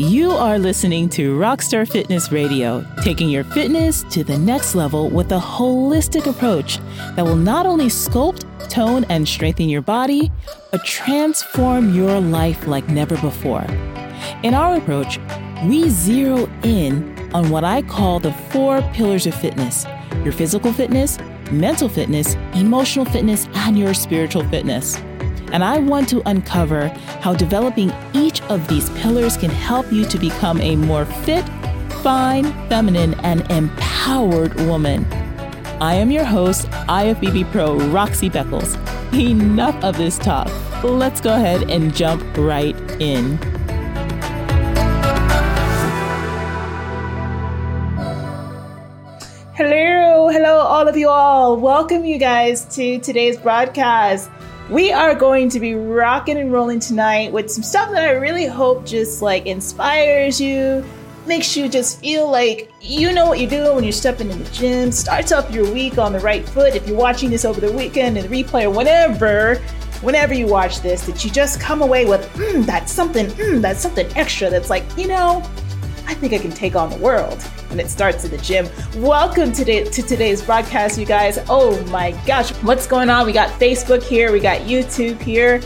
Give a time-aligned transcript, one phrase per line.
[0.00, 5.32] You are listening to Roxstar Fitness Radio, taking your fitness to the next level with
[5.32, 6.78] a holistic approach
[7.16, 10.30] that will not only sculpt, tone, and strengthen your body,
[10.70, 13.66] but transform your life like never before.
[14.44, 15.18] In our approach,
[15.64, 19.84] we zero in on what I call the four pillars of fitness
[20.22, 21.18] your physical fitness,
[21.50, 24.96] mental fitness, emotional fitness, and your spiritual fitness.
[25.52, 26.88] And I want to uncover
[27.20, 31.48] how developing each of these pillars can help you to become a more fit,
[32.02, 35.04] fine, feminine, and empowered woman.
[35.80, 38.76] I am your host, IFBB Pro Roxy Beckles.
[39.12, 40.50] Enough of this talk.
[40.84, 43.38] Let's go ahead and jump right in.
[49.54, 51.56] Hello, hello, all of you all.
[51.56, 54.30] Welcome, you guys, to today's broadcast.
[54.70, 58.44] We are going to be rocking and rolling tonight with some stuff that I really
[58.44, 60.84] hope just like inspires you,
[61.26, 64.50] makes you just feel like you know what you're doing when you're stepping in the
[64.50, 66.76] gym, starts off your week on the right foot.
[66.76, 69.54] If you're watching this over the weekend and replay or whatever,
[70.02, 73.80] whenever you watch this, that you just come away with, mm, that's something, mm, that's
[73.80, 75.42] something extra that's like, you know,
[76.08, 77.46] I think I can take on the world.
[77.70, 78.66] And it starts in the gym.
[78.96, 81.38] Welcome today to today's broadcast, you guys.
[81.50, 83.26] Oh my gosh, what's going on?
[83.26, 85.60] We got Facebook here, we got YouTube here,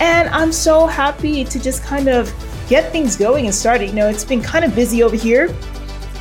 [0.00, 2.32] and I'm so happy to just kind of
[2.70, 3.90] get things going and started.
[3.90, 5.54] You know, it's been kind of busy over here.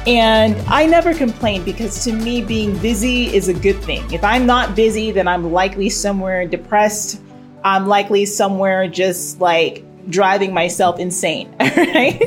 [0.06, 4.04] And I never complain because to me, being busy is a good thing.
[4.12, 7.22] If I'm not busy, then I'm likely somewhere depressed.
[7.64, 12.22] I'm likely somewhere just like driving myself insane, right?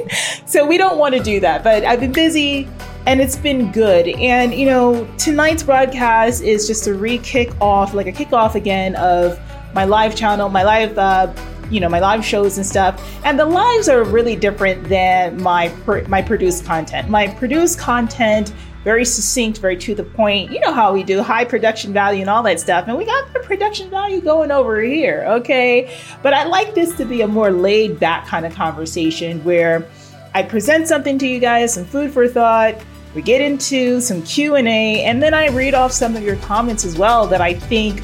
[0.47, 1.65] So we don't want to do that.
[1.65, 2.69] But I've been busy
[3.07, 4.09] and it's been good.
[4.09, 9.39] And you know, tonight's broadcast is just a re-kick off, like a kickoff again of
[9.75, 11.33] my live channel, my live, uh,
[11.71, 13.03] you know, my live shows and stuff.
[13.25, 15.75] And the lives are really different than my
[16.09, 17.09] my produced content.
[17.09, 18.53] My produced content
[18.85, 20.53] very succinct, very to the point.
[20.53, 22.87] You know how we do high production value and all that stuff.
[22.87, 25.99] And we got the production value going over here, okay?
[26.23, 29.89] But I like this to be a more laid back kind of conversation where
[30.35, 32.77] I present something to you guys, some food for thought.
[33.15, 36.99] We get into some Q&A and then I read off some of your comments as
[36.99, 38.03] well that I think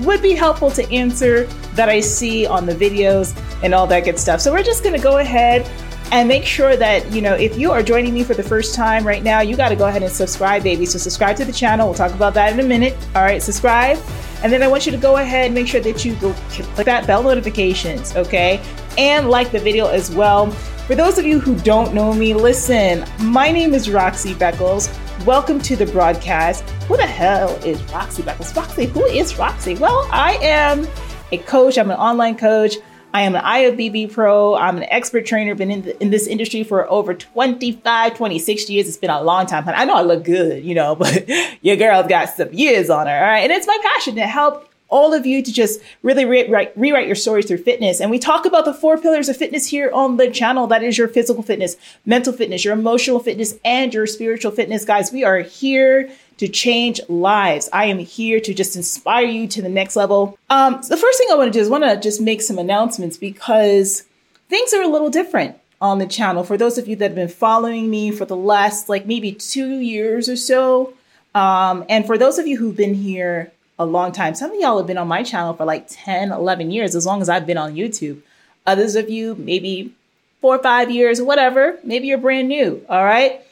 [0.00, 4.18] would be helpful to answer that I see on the videos and all that good
[4.18, 4.40] stuff.
[4.40, 5.68] So we're just going to go ahead
[6.12, 9.06] and make sure that, you know, if you are joining me for the first time
[9.06, 10.84] right now, you got to go ahead and subscribe, baby.
[10.84, 11.86] So subscribe to the channel.
[11.86, 12.96] We'll talk about that in a minute.
[13.14, 13.98] All right, subscribe.
[14.42, 16.86] And then I want you to go ahead and make sure that you go click
[16.86, 18.60] that bell notifications, okay?
[18.98, 20.50] And like the video as well.
[20.50, 24.90] For those of you who don't know me, listen, my name is Roxy Beckles.
[25.24, 26.68] Welcome to the broadcast.
[26.88, 28.56] Who the hell is Roxy Beckles?
[28.56, 29.76] Roxy, who is Roxy?
[29.76, 30.88] Well, I am
[31.30, 32.74] a coach, I'm an online coach.
[33.12, 34.54] I am an IFBB pro.
[34.54, 38.88] I'm an expert trainer, been in, the, in this industry for over 25, 26 years.
[38.88, 39.64] It's been a long time.
[39.66, 41.28] I know I look good, you know, but
[41.62, 43.16] your girl's got some years on her.
[43.16, 43.40] All right.
[43.40, 47.16] And it's my passion to help all of you to just really rewrite, rewrite your
[47.16, 48.00] stories through fitness.
[48.00, 50.66] And we talk about the four pillars of fitness here on the channel.
[50.66, 54.84] That is your physical fitness, mental fitness, your emotional fitness, and your spiritual fitness.
[54.84, 56.10] Guys, we are here
[56.40, 57.68] to change lives.
[57.70, 60.38] I am here to just inspire you to the next level.
[60.48, 62.58] Um, so the first thing I want to do is want to just make some
[62.58, 64.04] announcements because
[64.48, 66.42] things are a little different on the channel.
[66.42, 69.80] For those of you that have been following me for the last like maybe two
[69.80, 70.94] years or so,
[71.34, 74.78] um, and for those of you who've been here a long time, some of y'all
[74.78, 77.58] have been on my channel for like 10, 11 years, as long as I've been
[77.58, 78.22] on YouTube.
[78.66, 79.92] Others of you, maybe
[80.40, 81.78] four or five years, whatever.
[81.84, 82.82] Maybe you're brand new.
[82.88, 83.42] All right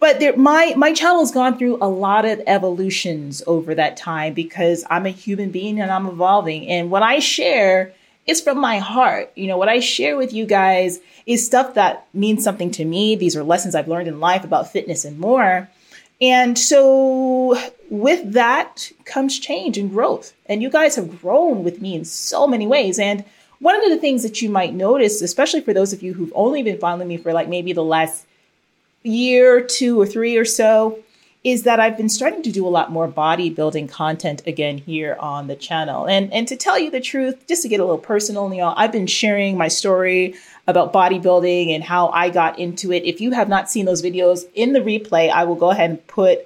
[0.00, 4.84] but there, my my channel's gone through a lot of evolutions over that time because
[4.90, 6.68] I'm a human being and I'm evolving.
[6.68, 7.92] And what I share
[8.26, 9.32] is from my heart.
[9.34, 13.16] You know, what I share with you guys is stuff that means something to me.
[13.16, 15.68] These are lessons I've learned in life about fitness and more.
[16.20, 17.56] And so
[17.90, 20.34] with that comes change and growth.
[20.46, 22.98] And you guys have grown with me in so many ways.
[22.98, 23.24] And
[23.60, 26.62] one of the things that you might notice, especially for those of you who've only
[26.62, 28.26] been following me for like maybe the last
[29.08, 30.98] year, two or three or so,
[31.44, 35.46] is that I've been starting to do a lot more bodybuilding content again here on
[35.46, 36.06] the channel.
[36.06, 38.92] And and to tell you the truth, just to get a little personal, know, I've
[38.92, 40.34] been sharing my story
[40.66, 43.04] about bodybuilding and how I got into it.
[43.04, 46.06] If you have not seen those videos in the replay, I will go ahead and
[46.06, 46.40] put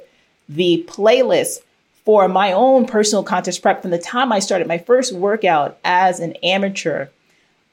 [0.49, 1.63] the playlist
[2.05, 6.21] for my own personal contest prep from the time I started my first workout as
[6.21, 7.09] an amateur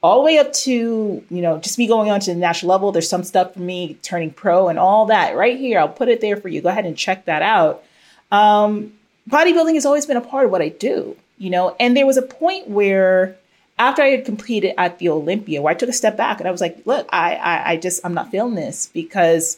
[0.01, 2.91] all the way up to you know just me going on to the national level
[2.91, 6.21] there's some stuff for me turning pro and all that right here i'll put it
[6.21, 7.83] there for you go ahead and check that out
[8.31, 8.93] um,
[9.29, 12.17] bodybuilding has always been a part of what i do you know and there was
[12.17, 13.35] a point where
[13.79, 16.51] after I had completed at the Olympia, where I took a step back and I
[16.51, 19.57] was like, look, I, I, I just, I'm not feeling this because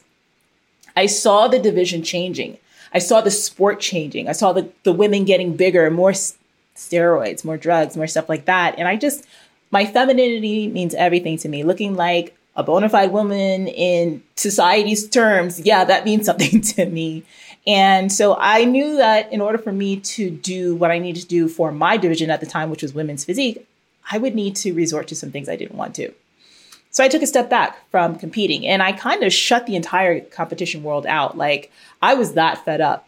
[0.96, 2.60] I saw the division changing.
[2.94, 4.30] I saw the sport changing.
[4.30, 8.78] I saw the, the women getting bigger, more steroids, more drugs, more stuff like that.
[8.78, 9.26] And I just,
[9.72, 11.64] my femininity means everything to me.
[11.64, 17.24] Looking like a bona fide woman in society's terms, yeah, that means something to me.
[17.66, 21.28] And so I knew that in order for me to do what I needed to
[21.28, 23.68] do for my division at the time, which was women's physique,
[24.12, 26.12] I would need to resort to some things I didn't want to.
[26.90, 30.20] So I took a step back from competing and I kind of shut the entire
[30.20, 31.38] competition world out.
[31.38, 31.72] Like
[32.02, 33.08] I was that fed up.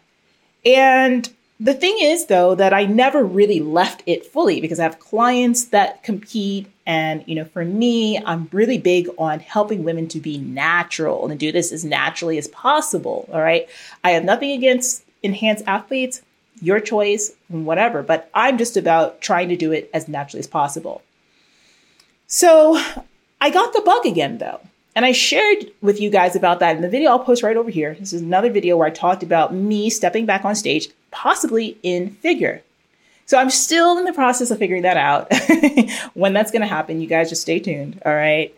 [0.64, 1.28] And
[1.60, 5.66] the thing is, though, that I never really left it fully because I have clients
[5.66, 6.70] that compete.
[6.86, 11.38] And, you know, for me, I'm really big on helping women to be natural and
[11.38, 13.28] do this as naturally as possible.
[13.32, 13.68] All right.
[14.02, 16.22] I have nothing against enhanced athletes,
[16.60, 21.02] your choice, whatever, but I'm just about trying to do it as naturally as possible.
[22.26, 22.82] So
[23.40, 24.60] I got the bug again, though.
[24.94, 27.70] And I shared with you guys about that in the video I'll post right over
[27.70, 27.96] here.
[27.98, 32.10] This is another video where I talked about me stepping back on stage, possibly in
[32.10, 32.62] figure.
[33.26, 35.32] So I'm still in the process of figuring that out.
[36.14, 38.00] when that's going to happen, you guys just stay tuned.
[38.04, 38.54] All right.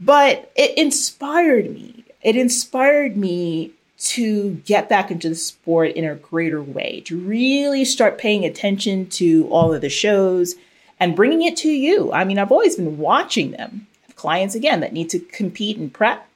[0.00, 2.04] But it inspired me.
[2.22, 7.84] It inspired me to get back into the sport in a greater way, to really
[7.84, 10.54] start paying attention to all of the shows
[11.00, 12.12] and bringing it to you.
[12.12, 13.86] I mean, I've always been watching them
[14.26, 16.28] clients again that need to compete and prep.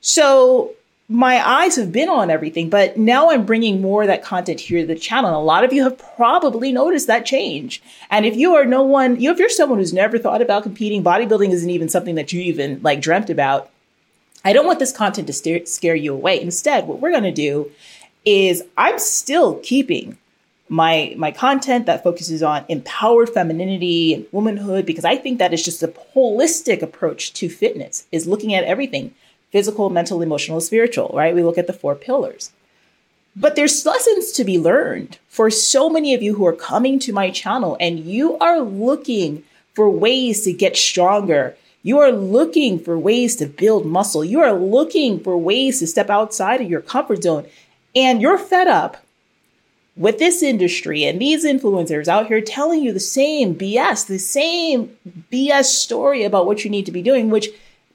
[0.00, 0.72] So
[1.06, 4.80] my eyes have been on everything, but now I'm bringing more of that content here
[4.80, 5.28] to the channel.
[5.28, 7.82] And a lot of you have probably noticed that change.
[8.08, 11.04] And if you are no one, you if you're someone who's never thought about competing,
[11.04, 13.68] bodybuilding isn't even something that you even like dreamt about.
[14.42, 16.40] I don't want this content to scare you away.
[16.40, 17.70] Instead, what we're going to do
[18.24, 20.16] is I'm still keeping
[20.70, 25.64] my my content that focuses on empowered femininity and womanhood because I think that is
[25.64, 29.12] just a holistic approach to fitness is looking at everything
[29.50, 31.34] physical, mental, emotional, spiritual, right?
[31.34, 32.52] We look at the four pillars.
[33.34, 37.12] But there's lessons to be learned for so many of you who are coming to
[37.12, 39.42] my channel and you are looking
[39.74, 41.56] for ways to get stronger.
[41.82, 44.24] You are looking for ways to build muscle.
[44.24, 47.46] You are looking for ways to step outside of your comfort zone
[47.92, 48.98] and you're fed up
[50.00, 54.96] with this industry and these influencers out here telling you the same BS, the same
[55.30, 57.48] BS story about what you need to be doing, which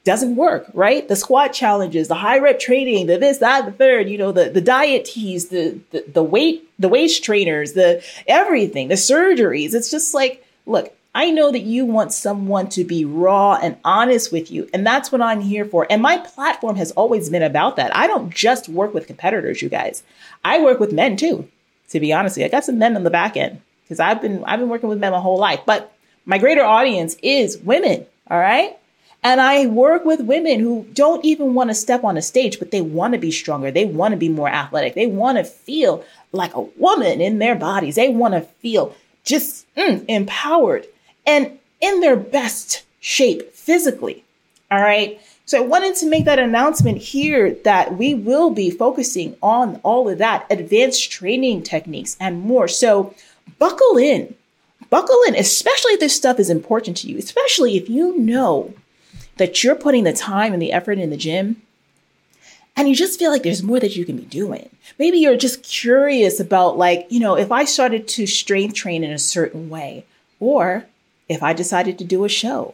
[0.04, 1.07] doesn't work, right?
[1.07, 4.52] The squat challenges, the high rep training, the this, that, the third, you know, the,
[4.52, 9.74] the diet teas, the, the, the weight, the waist trainers, the everything, the surgeries.
[9.74, 14.31] It's just like, look, I know that you want someone to be raw and honest
[14.31, 14.69] with you.
[14.75, 15.88] And that's what I'm here for.
[15.90, 17.96] And my platform has always been about that.
[17.96, 20.04] I don't just work with competitors, you guys.
[20.44, 21.50] I work with men too
[21.90, 22.46] to be honest with you.
[22.46, 25.00] I got some men on the back end because I've been I've been working with
[25.00, 25.62] men my whole life.
[25.66, 25.94] But
[26.26, 28.78] my greater audience is women, all right?
[29.24, 32.70] And I work with women who don't even want to step on a stage, but
[32.70, 33.72] they want to be stronger.
[33.72, 34.94] They want to be more athletic.
[34.94, 37.96] They want to feel like a woman in their bodies.
[37.96, 40.86] They want to feel just mm, empowered
[41.26, 44.24] and in their best shape physically.
[44.70, 45.20] All right.
[45.47, 50.09] So I wanted to make that announcement here that we will be focusing on all
[50.09, 52.68] of that, advanced training techniques and more.
[52.68, 53.13] So
[53.59, 54.33] buckle in,
[54.89, 58.73] buckle in, especially if this stuff is important to you, especially if you know
[59.37, 61.61] that you're putting the time and the effort in the gym
[62.75, 64.69] and you just feel like there's more that you can be doing.
[64.97, 69.11] Maybe you're just curious about like, you know, if I started to strength train in
[69.11, 70.06] a certain way
[70.40, 70.85] or
[71.30, 72.73] if I decided to do a show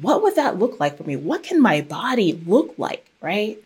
[0.00, 1.16] what would that look like for me?
[1.16, 3.58] What can my body look like, right?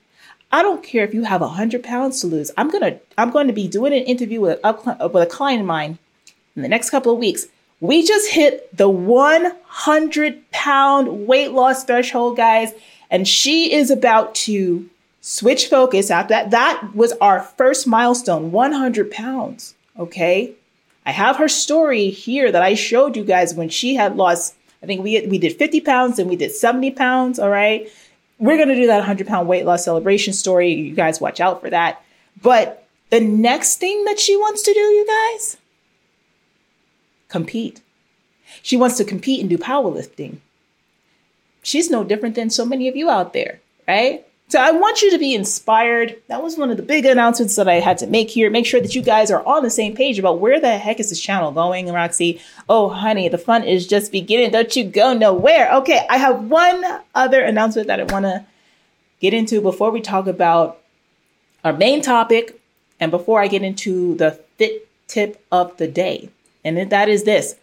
[0.51, 2.51] I don't care if you have a hundred pounds to lose.
[2.57, 5.67] I'm gonna I'm going to be doing an interview with a, with a client of
[5.67, 5.99] mine
[6.57, 7.47] in the next couple of weeks.
[7.81, 12.73] We just hit the 100 pound weight loss threshold, guys,
[13.11, 14.89] and she is about to
[15.21, 16.51] switch focus after that.
[16.51, 19.75] That was our first milestone, 100 pounds.
[19.99, 20.55] Okay,
[21.05, 24.87] I have her story here that I showed you guys when she had lost I
[24.87, 27.39] think we we did 50 pounds and we did 70 pounds.
[27.39, 27.91] All right.
[28.39, 30.73] We're going to do that 100 pound weight loss celebration story.
[30.73, 32.03] You guys watch out for that.
[32.41, 35.57] But the next thing that she wants to do, you guys,
[37.29, 37.81] compete.
[38.63, 40.39] She wants to compete and do powerlifting.
[41.63, 44.27] She's no different than so many of you out there, right?
[44.51, 46.17] So I want you to be inspired.
[46.29, 48.49] That was one of the big announcements that I had to make here.
[48.49, 51.11] Make sure that you guys are on the same page about where the heck is
[51.11, 52.41] this channel going, Roxy.
[52.67, 54.51] Oh, honey, the fun is just beginning.
[54.51, 55.71] Don't you go nowhere.
[55.77, 56.83] Okay, I have one
[57.15, 58.47] other announcement that I want to
[59.21, 60.81] get into before we talk about
[61.63, 62.59] our main topic
[62.99, 66.31] and before I get into the fit tip of the day.
[66.65, 67.57] And that is this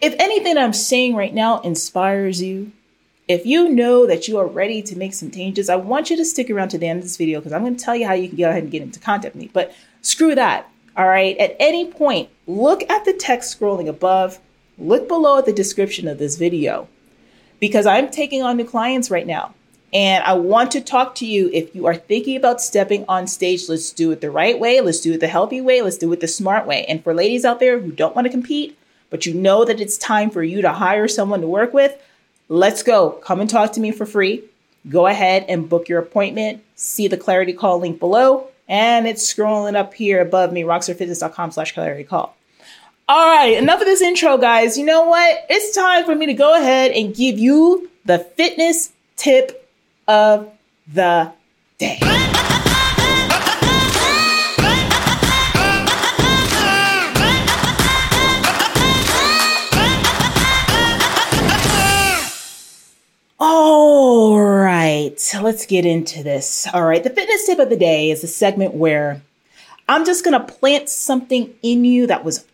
[0.00, 2.72] If anything I'm saying right now inspires you,
[3.28, 6.24] if you know that you are ready to make some changes, I want you to
[6.24, 8.14] stick around to the end of this video because I'm going to tell you how
[8.14, 9.50] you can go ahead and get into contact me.
[9.52, 10.68] But screw that.
[10.96, 11.36] All right.
[11.38, 14.40] At any point, look at the text scrolling above,
[14.76, 16.88] look below at the description of this video
[17.60, 19.54] because I'm taking on new clients right now.
[19.94, 23.68] And I want to talk to you if you are thinking about stepping on stage,
[23.68, 24.80] let's do it the right way.
[24.80, 25.82] Let's do it the healthy way.
[25.82, 26.86] Let's do it the smart way.
[26.86, 28.78] And for ladies out there who don't want to compete,
[29.10, 32.00] but you know that it's time for you to hire someone to work with,
[32.52, 33.10] let's go.
[33.10, 34.44] Come and talk to me for free.
[34.88, 36.62] Go ahead and book your appointment.
[36.76, 38.48] See the clarity call link below.
[38.68, 42.36] And it's scrolling up here above me, roxstarfitness.com slash clarity call.
[43.08, 44.78] All right, enough of this intro, guys.
[44.78, 45.46] You know what?
[45.50, 49.68] It's time for me to go ahead and give you the fitness tip
[50.06, 50.50] of
[50.92, 51.32] the
[51.78, 51.98] day.
[63.44, 66.68] All right, let's get into this.
[66.72, 69.20] All right, the fitness tip of the day is a segment where
[69.88, 72.46] I'm just going to plant something in you that was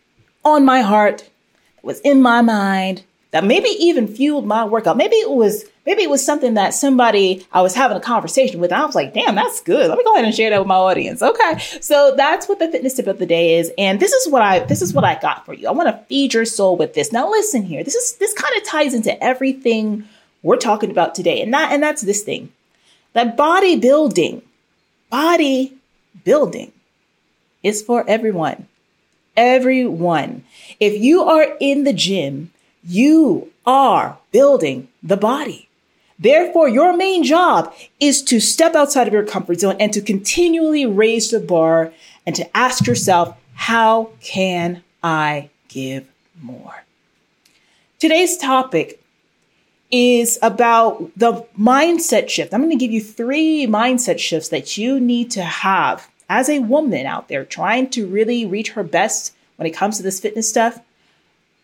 [0.47, 1.29] on my heart,
[1.75, 3.03] that was in my mind,
[3.33, 4.97] that maybe even fueled my workout.
[4.97, 8.73] Maybe it was maybe it was something that somebody I was having a conversation with.
[8.73, 9.91] I was like, damn, that's good.
[9.91, 11.21] Let me go ahead and share that with my audience.
[11.21, 11.59] Okay.
[11.83, 13.71] So that's what the fitness tip of the day is.
[13.77, 15.69] And this is what I this is what I got for you.
[15.69, 17.13] I want to feed your soul with this.
[17.13, 17.85] Now listen here.
[17.85, 20.09] This is this kind of ties into everything
[20.43, 21.41] we're talking about today.
[21.43, 22.53] And that and that's this thing.
[23.13, 24.43] That bodybuilding,
[25.11, 25.75] body
[26.25, 26.73] building
[27.63, 28.67] is for everyone.
[29.37, 30.45] Everyone.
[30.81, 32.51] If you are in the gym
[32.89, 35.69] you are building the body.
[36.19, 40.85] Therefore, your main job is to step outside of your comfort zone and to continually
[40.85, 41.93] raise the bar
[42.27, 46.09] and to ask yourself, how can I give
[46.41, 46.85] more?
[47.99, 48.98] Today's topic
[49.91, 52.53] is about the mindset shift.
[52.53, 56.59] I'm going to give you three mindset shifts that you need to have as a
[56.59, 60.49] woman out there trying to really reach her best when it comes to this fitness
[60.49, 60.81] stuff.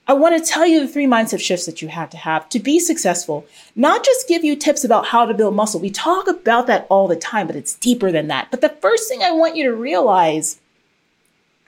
[0.06, 2.58] I want to tell you the three mindset shifts that you have to have to
[2.58, 5.80] be successful, not just give you tips about how to build muscle.
[5.80, 8.50] We talk about that all the time, but it's deeper than that.
[8.50, 10.60] But the first thing I want you to realize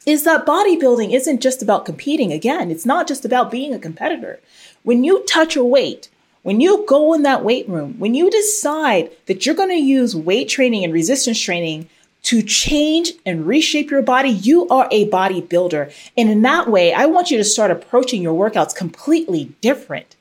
[0.04, 2.30] is that bodybuilding isn't just about competing.
[2.30, 4.38] Again, it's not just about being a competitor.
[4.82, 6.10] When you touch a weight,
[6.46, 10.14] when you go in that weight room, when you decide that you're going to use
[10.14, 11.88] weight training and resistance training
[12.22, 15.92] to change and reshape your body, you are a bodybuilder.
[16.16, 20.14] And in that way, I want you to start approaching your workouts completely different.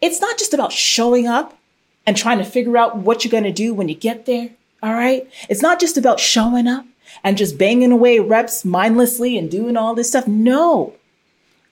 [0.00, 1.58] It's not just about showing up
[2.06, 4.50] and trying to figure out what you're going to do when you get there.
[4.80, 5.28] All right.
[5.48, 6.86] It's not just about showing up
[7.24, 10.28] and just banging away reps mindlessly and doing all this stuff.
[10.28, 10.94] No.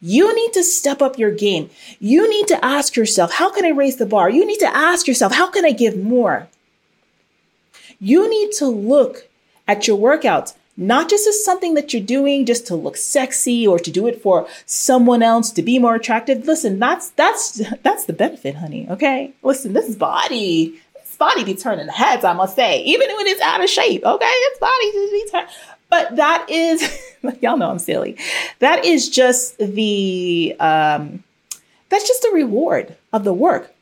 [0.07, 1.71] You need to step up your game.
[1.99, 4.29] You need to ask yourself, how can I raise the bar?
[4.29, 6.47] You need to ask yourself, how can I give more?
[7.99, 9.29] You need to look
[9.67, 13.79] at your workouts not just as something that you're doing just to look sexy or
[13.79, 16.47] to do it for someone else to be more attractive.
[16.47, 18.89] Listen, that's that's that's the benefit, honey.
[18.91, 22.25] Okay, listen, this is body, this body be turning heads.
[22.25, 24.05] I must say, even when it's out of shape.
[24.05, 25.49] Okay, its body just be turning.
[25.95, 26.83] But that is,
[27.41, 28.17] y'all know I'm silly.
[28.59, 31.23] That is just the um,
[31.89, 33.75] that's just the reward of the work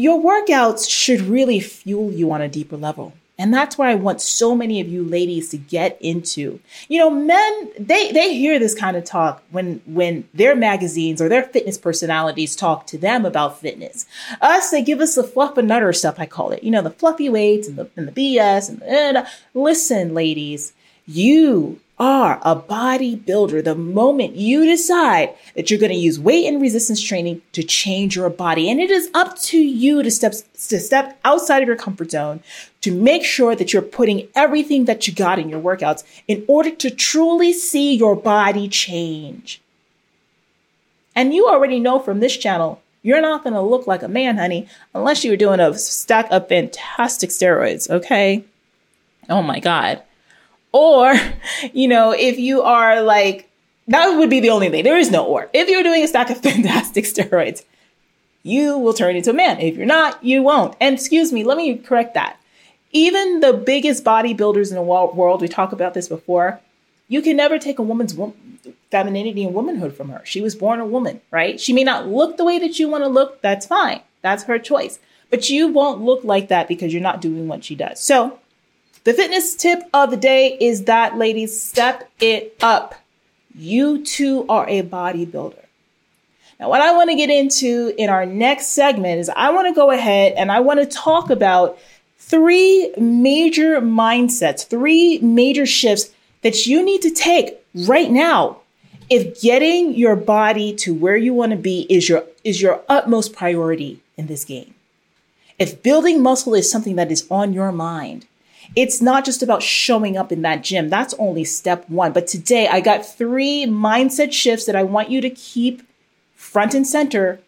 [0.00, 3.12] your workouts should really fuel you on a deeper level.
[3.40, 6.60] And that's where I want so many of you ladies to get into.
[6.88, 11.30] You know, men, they they hear this kind of talk when when their magazines or
[11.30, 14.04] their fitness personalities talk to them about fitness.
[14.42, 16.62] Us, they give us the fluff and nutter stuff, I call it.
[16.62, 20.74] You know, the fluffy weights and the and the BS and, the, and listen, ladies,
[21.06, 26.60] you are a bodybuilder the moment you decide that you're going to use weight and
[26.60, 28.70] resistance training to change your body.
[28.70, 32.42] And it is up to you to step, to step outside of your comfort zone
[32.80, 36.70] to make sure that you're putting everything that you got in your workouts in order
[36.70, 39.60] to truly see your body change.
[41.14, 44.38] And you already know from this channel, you're not going to look like a man,
[44.38, 48.44] honey, unless you're doing a stack of fantastic steroids, okay?
[49.28, 50.02] Oh my God.
[50.72, 51.14] Or,
[51.72, 53.48] you know, if you are like,
[53.88, 54.84] that would be the only thing.
[54.84, 55.50] There is no or.
[55.52, 57.64] If you're doing a stack of fantastic steroids,
[58.42, 59.60] you will turn into a man.
[59.60, 60.76] If you're not, you won't.
[60.80, 62.39] And excuse me, let me correct that.
[62.92, 66.60] Even the biggest bodybuilders in the world, we talked about this before,
[67.08, 68.16] you can never take a woman's
[68.90, 70.22] femininity and womanhood from her.
[70.24, 71.60] She was born a woman, right?
[71.60, 73.42] She may not look the way that you want to look.
[73.42, 74.00] That's fine.
[74.22, 74.98] That's her choice.
[75.30, 78.00] But you won't look like that because you're not doing what she does.
[78.00, 78.38] So
[79.04, 82.96] the fitness tip of the day is that, ladies, step it up.
[83.54, 85.64] You too are a bodybuilder.
[86.58, 89.74] Now, what I want to get into in our next segment is I want to
[89.74, 91.78] go ahead and I want to talk about
[92.30, 96.10] three major mindsets, three major shifts
[96.42, 98.58] that you need to take right now
[99.10, 103.34] if getting your body to where you want to be is your is your utmost
[103.34, 104.72] priority in this game.
[105.58, 108.26] If building muscle is something that is on your mind,
[108.76, 110.88] it's not just about showing up in that gym.
[110.88, 112.12] That's only step 1.
[112.12, 115.82] But today I got 3 mindset shifts that I want you to keep
[116.36, 117.40] front and center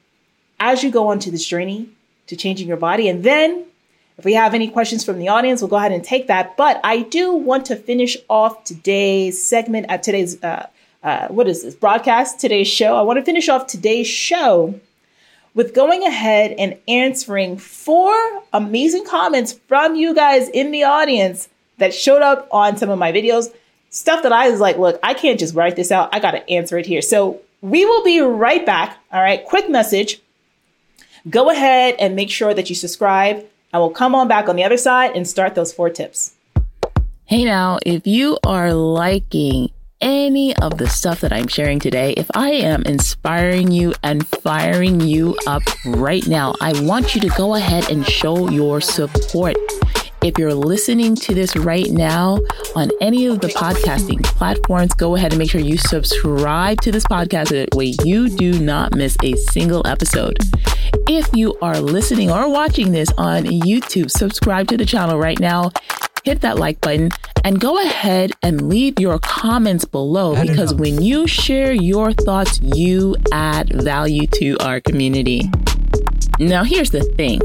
[0.58, 1.88] as you go onto this journey
[2.26, 3.66] to changing your body and then
[4.18, 6.56] if we have any questions from the audience, we'll go ahead and take that.
[6.56, 10.66] But I do want to finish off today's segment at today's uh,
[11.02, 11.74] uh, what is this?
[11.74, 12.38] Broadcast?
[12.38, 12.96] Today's show.
[12.96, 14.78] I want to finish off today's show
[15.54, 18.14] with going ahead and answering four
[18.52, 23.12] amazing comments from you guys in the audience that showed up on some of my
[23.12, 23.52] videos.
[23.90, 26.08] Stuff that i was like look i can't just write this out.
[26.12, 27.02] I gotta answer it here.
[27.02, 28.98] So we will be right back.
[29.12, 30.20] All right quick message.
[31.28, 34.64] Go ahead and make sure that you subscribe and we'll come on back on the
[34.64, 36.34] other side and start those four tips
[37.32, 39.70] Hey now, if you are liking
[40.02, 45.00] any of the stuff that I'm sharing today, if I am inspiring you and firing
[45.00, 49.56] you up right now, I want you to go ahead and show your support.
[50.24, 52.38] If you're listening to this right now
[52.76, 57.04] on any of the podcasting platforms, go ahead and make sure you subscribe to this
[57.04, 60.38] podcast so that way you do not miss a single episode.
[61.08, 65.72] If you are listening or watching this on YouTube, subscribe to the channel right now
[66.24, 67.10] hit that like button
[67.44, 73.16] and go ahead and leave your comments below because when you share your thoughts, you
[73.32, 75.50] add value to our community.
[76.38, 77.40] Now, here's the thing.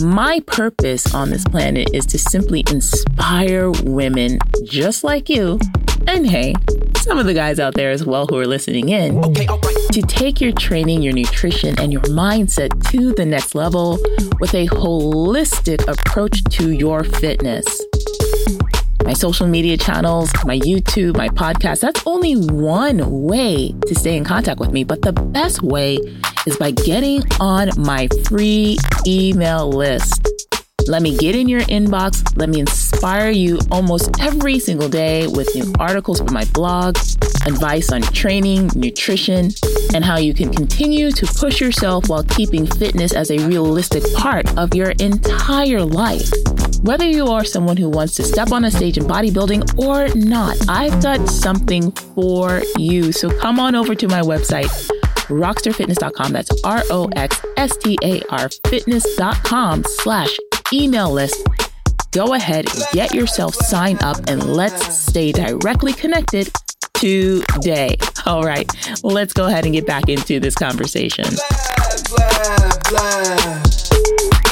[0.00, 5.58] My purpose on this planet is to simply inspire women just like you,
[6.06, 6.54] and hey,
[6.98, 9.92] some of the guys out there as well who are listening in, okay, right.
[9.92, 13.98] to take your training, your nutrition, and your mindset to the next level
[14.38, 17.66] with a holistic approach to your fitness
[19.06, 21.78] my social media channels, my YouTube, my podcast.
[21.78, 24.82] That's only one way to stay in contact with me.
[24.82, 25.98] But the best way
[26.46, 30.26] is by getting on my free email list.
[30.88, 32.36] Let me get in your inbox.
[32.36, 36.96] Let me inspire you almost every single day with new articles from my blog,
[37.44, 39.50] advice on training, nutrition,
[39.94, 44.56] and how you can continue to push yourself while keeping fitness as a realistic part
[44.56, 46.30] of your entire life.
[46.82, 50.56] Whether you are someone who wants to step on a stage in bodybuilding or not,
[50.68, 53.10] I've got something for you.
[53.10, 54.70] So come on over to my website,
[55.28, 56.32] roxstarfitness.com.
[56.32, 60.36] That's R O X S T A R fitness.com slash
[60.72, 61.46] email list.
[62.12, 66.50] Go ahead, get yourself signed up, and let's stay directly connected
[66.94, 67.96] today.
[68.24, 68.70] All right,
[69.02, 71.26] let's go ahead and get back into this conversation.
[72.08, 74.42] Blah, blah, blah.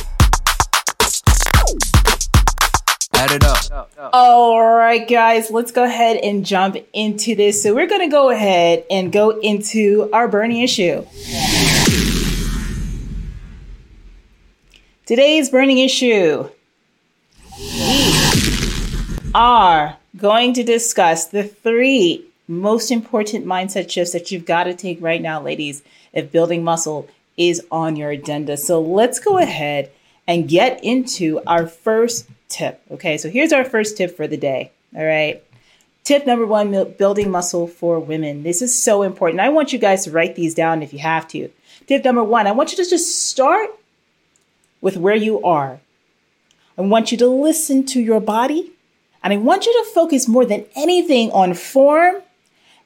[3.16, 3.90] Add it up.
[4.12, 7.62] All right, guys, let's go ahead and jump into this.
[7.62, 11.04] So, we're to go ahead and go into our burning issue.
[15.06, 16.48] Today's burning issue.
[17.58, 18.14] We
[19.34, 25.00] are going to discuss the three most important mindset shifts that you've got to take
[25.00, 28.56] right now, ladies, if building muscle is on your agenda.
[28.56, 29.90] So let's go ahead
[30.26, 32.80] and get into our first tip.
[32.90, 34.72] Okay, so here's our first tip for the day.
[34.96, 35.42] All right.
[36.04, 38.42] Tip number one building muscle for women.
[38.42, 39.40] This is so important.
[39.40, 41.50] I want you guys to write these down if you have to.
[41.86, 43.70] Tip number one I want you to just start
[44.80, 45.80] with where you are.
[46.76, 48.72] I want you to listen to your body,
[49.22, 52.16] and I want you to focus more than anything on form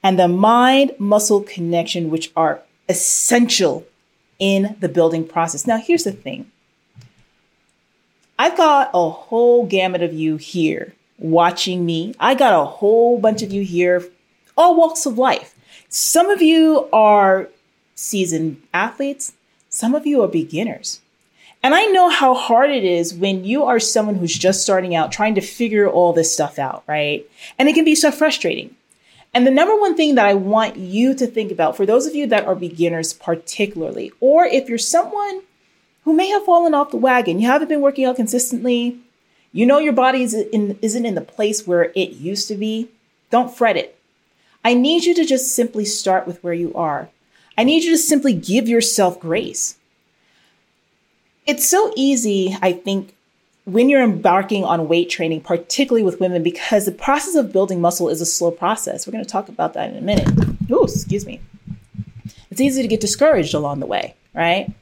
[0.03, 3.87] and the mind muscle connection, which are essential
[4.39, 5.67] in the building process.
[5.67, 6.51] Now, here's the thing
[8.39, 12.15] I've got a whole gamut of you here watching me.
[12.21, 14.05] I got a whole bunch of you here,
[14.57, 15.57] all walks of life.
[15.89, 17.49] Some of you are
[17.97, 19.33] seasoned athletes,
[19.69, 21.01] some of you are beginners.
[21.63, 25.11] And I know how hard it is when you are someone who's just starting out
[25.11, 27.29] trying to figure all this stuff out, right?
[27.59, 28.77] And it can be so frustrating.
[29.35, 32.15] And the number one thing that I want you to think about for those of
[32.15, 35.43] you that are beginners, particularly, or if you're someone
[36.09, 38.99] who may have fallen off the wagon, you haven't been working out consistently,
[39.53, 42.89] you know your body is in, isn't in the place where it used to be,
[43.29, 43.99] don't fret it.
[44.65, 47.11] I need you to just simply start with where you are.
[47.59, 49.77] I need you to simply give yourself grace.
[51.47, 53.15] It's so easy, I think,
[53.67, 58.09] when you're embarking on weight training, particularly with women, because the process of building muscle
[58.09, 59.07] is a slow process.
[59.07, 60.31] We're going to talk about that in a minute.
[60.71, 61.43] Oh, excuse me.
[62.25, 64.73] It's it's easy to get discouraged along the way, right?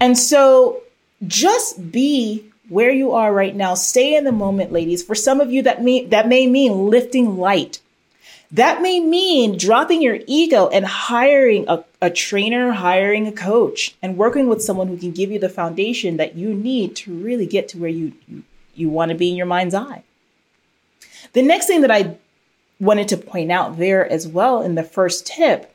[0.00, 0.82] And so
[1.26, 3.74] just be where you are right now.
[3.74, 5.02] Stay in the moment, ladies.
[5.02, 7.80] For some of you that may that may mean lifting light.
[8.50, 14.18] That may mean dropping your ego and hiring a, a trainer, hiring a coach, and
[14.18, 17.68] working with someone who can give you the foundation that you need to really get
[17.68, 18.12] to where you,
[18.74, 20.02] you want to be in your mind's eye.
[21.32, 22.16] The next thing that I
[22.78, 25.74] wanted to point out there as well in the first tip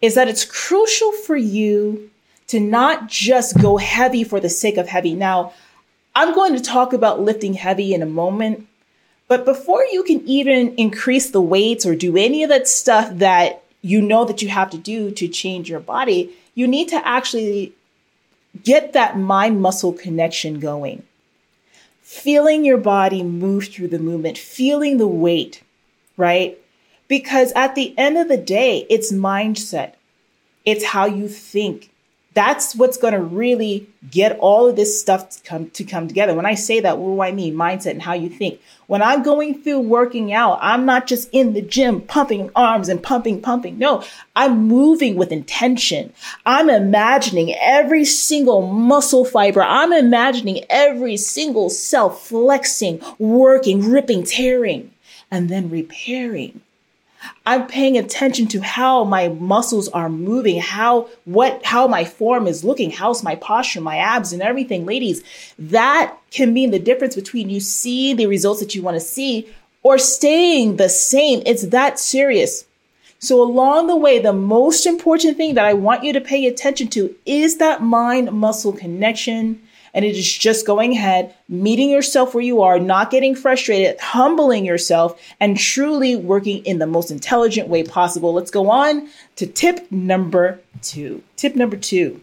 [0.00, 2.08] is that it's crucial for you
[2.52, 5.14] to not just go heavy for the sake of heavy.
[5.14, 5.54] Now,
[6.14, 8.66] I'm going to talk about lifting heavy in a moment,
[9.26, 13.64] but before you can even increase the weights or do any of that stuff that
[13.80, 17.72] you know that you have to do to change your body, you need to actually
[18.62, 21.02] get that mind muscle connection going.
[22.02, 25.62] Feeling your body move through the movement, feeling the weight,
[26.18, 26.58] right?
[27.08, 29.94] Because at the end of the day, it's mindset.
[30.66, 31.88] It's how you think
[32.34, 36.34] that's what's going to really get all of this stuff to come to come together.
[36.34, 37.54] When I say that, what do I mean?
[37.54, 38.60] Mindset and how you think.
[38.86, 43.02] When I'm going through working out, I'm not just in the gym pumping arms and
[43.02, 43.78] pumping, pumping.
[43.78, 44.02] No,
[44.34, 46.12] I'm moving with intention.
[46.46, 49.62] I'm imagining every single muscle fiber.
[49.62, 54.90] I'm imagining every single cell flexing, working, ripping, tearing,
[55.30, 56.60] and then repairing
[57.44, 62.64] I'm paying attention to how my muscles are moving, how what how my form is
[62.64, 64.86] looking, how's my posture, my abs and everything.
[64.86, 65.22] Ladies,
[65.58, 69.48] that can mean the difference between you see the results that you want to see
[69.82, 71.42] or staying the same.
[71.46, 72.64] It's that serious.
[73.18, 76.88] So along the way, the most important thing that I want you to pay attention
[76.88, 79.61] to is that mind muscle connection
[79.94, 84.64] and it is just going ahead, meeting yourself where you are, not getting frustrated, humbling
[84.64, 88.32] yourself, and truly working in the most intelligent way possible.
[88.32, 91.22] Let's go on to tip number two.
[91.36, 92.20] Tip number two.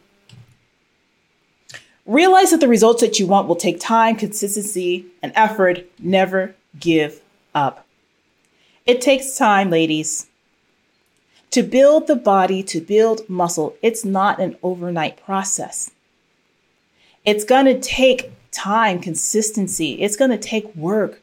[2.05, 5.85] Realize that the results that you want will take time, consistency, and effort.
[5.99, 7.21] Never give
[7.53, 7.85] up.
[8.87, 10.25] It takes time, ladies.
[11.51, 15.91] To build the body, to build muscle, it's not an overnight process.
[17.25, 20.01] It's going to take time, consistency.
[20.01, 21.21] It's going to take work.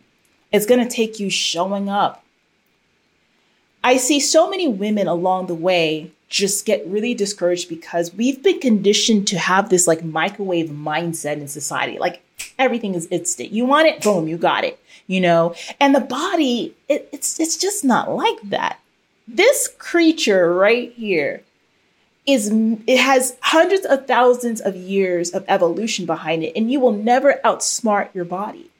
[0.52, 2.24] It's going to take you showing up.
[3.82, 8.58] I see so many women along the way just get really discouraged because we've been
[8.58, 11.98] conditioned to have this like microwave mindset in society.
[11.98, 12.22] Like
[12.58, 13.52] everything is instant.
[13.52, 14.78] You want it, boom, you got it.
[15.06, 18.80] You know, and the body, it, it's it's just not like that.
[19.28, 21.42] This creature right here
[22.26, 22.50] is
[22.86, 27.40] it has hundreds of thousands of years of evolution behind it and you will never
[27.44, 28.70] outsmart your body.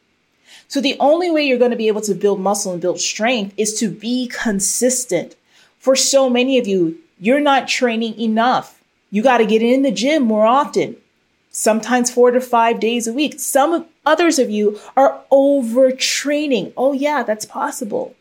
[0.69, 3.55] So the only way you're going to be able to build muscle and build strength
[3.57, 5.37] is to be consistent.
[5.79, 8.83] For so many of you you're not training enough.
[9.11, 10.97] You got to get in the gym more often
[11.51, 13.41] sometimes four to five days a week.
[13.41, 16.73] Some others of you are overtraining.
[16.77, 18.15] Oh yeah that's possible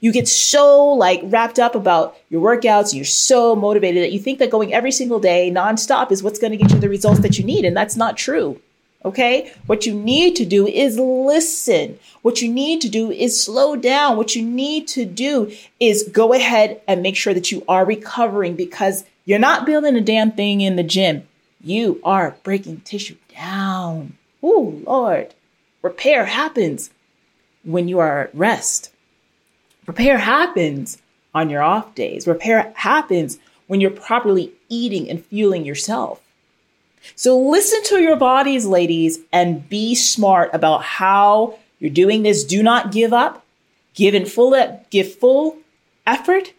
[0.00, 4.38] you get so like wrapped up about your workouts, you're so motivated that you think
[4.38, 7.38] that going every single day nonstop is what's going to get you the results that
[7.38, 7.64] you need.
[7.64, 8.60] And that's not true.
[9.04, 9.52] Okay.
[9.66, 11.98] What you need to do is listen.
[12.22, 14.16] What you need to do is slow down.
[14.16, 18.56] What you need to do is go ahead and make sure that you are recovering
[18.56, 21.26] because you're not building a damn thing in the gym.
[21.62, 24.16] You are breaking tissue down.
[24.42, 25.34] Oh, Lord.
[25.82, 26.90] Repair happens
[27.64, 28.90] when you are at rest.
[29.90, 30.98] Repair happens
[31.34, 32.24] on your off days.
[32.24, 36.20] Repair happens when you're properly eating and fueling yourself.
[37.16, 42.44] So listen to your bodies, ladies, and be smart about how you're doing this.
[42.44, 43.44] Do not give up.
[43.94, 44.54] Give in full
[44.90, 45.56] give full
[46.06, 46.52] effort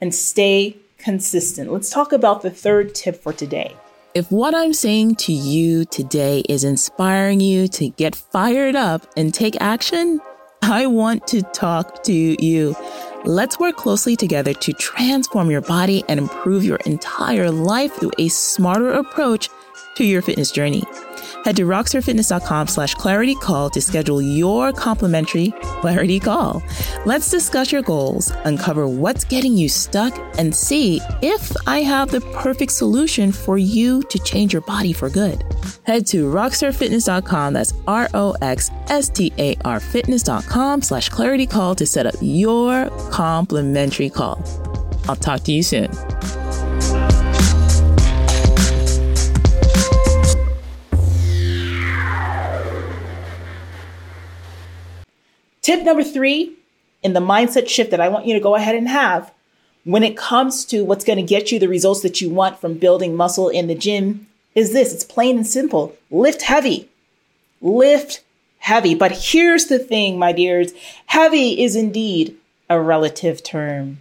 [0.00, 1.72] and stay consistent.
[1.72, 3.76] Let's talk about the third tip for today.
[4.12, 9.32] If what I'm saying to you today is inspiring you to get fired up and
[9.32, 10.20] take action,
[10.62, 12.76] I want to talk to you.
[13.24, 18.28] Let's work closely together to transform your body and improve your entire life through a
[18.28, 19.50] smarter approach
[19.94, 20.82] to your fitness journey.
[21.44, 26.62] Head to roxstarfitness.com slash clarity call to schedule your complimentary clarity call.
[27.04, 32.20] Let's discuss your goals, uncover what's getting you stuck, and see if I have the
[32.20, 35.44] perfect solution for you to change your body for good.
[35.84, 44.42] Head to roxstarfitness.com, that's R-O-X-S-T-A-R fitness.com slash clarity call to set up your complimentary call.
[45.08, 45.90] I'll talk to you soon.
[55.62, 56.56] Tip number three
[57.02, 59.32] in the mindset shift that I want you to go ahead and have
[59.84, 62.74] when it comes to what's going to get you the results that you want from
[62.74, 66.88] building muscle in the gym is this it's plain and simple lift heavy.
[67.60, 68.22] Lift
[68.58, 68.94] heavy.
[68.94, 70.72] But here's the thing, my dears
[71.06, 72.36] heavy is indeed
[72.68, 74.00] a relative term.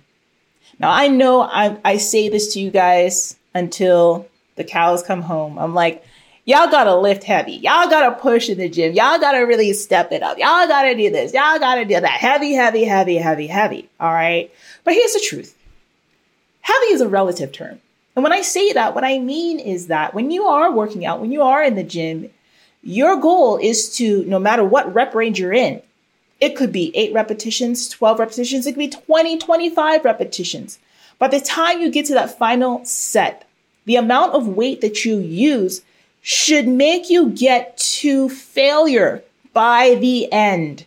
[0.80, 5.60] Now, I know I, I say this to you guys until the cows come home.
[5.60, 6.04] I'm like,
[6.45, 7.54] y'all gotta lift heavy.
[7.54, 8.93] Y'all gotta push in the gym.
[8.93, 10.38] Y'all gotta really step it up.
[10.38, 11.34] Y'all gotta do this.
[11.34, 12.06] Y'all gotta do that.
[12.06, 13.89] Heavy, heavy, heavy, heavy, heavy.
[13.99, 14.51] All right.
[14.84, 15.58] But here's the truth
[16.62, 17.80] heavy is a relative term.
[18.15, 21.21] And when I say that, what I mean is that when you are working out,
[21.21, 22.30] when you are in the gym,
[22.84, 25.82] your goal is to, no matter what rep range you're in,
[26.39, 30.80] it could be eight repetitions, 12 repetitions, it could be 20, 25 repetitions.
[31.19, 33.47] By the time you get to that final set,
[33.86, 35.82] the amount of weight that you use
[36.21, 40.86] should make you get to failure by the end.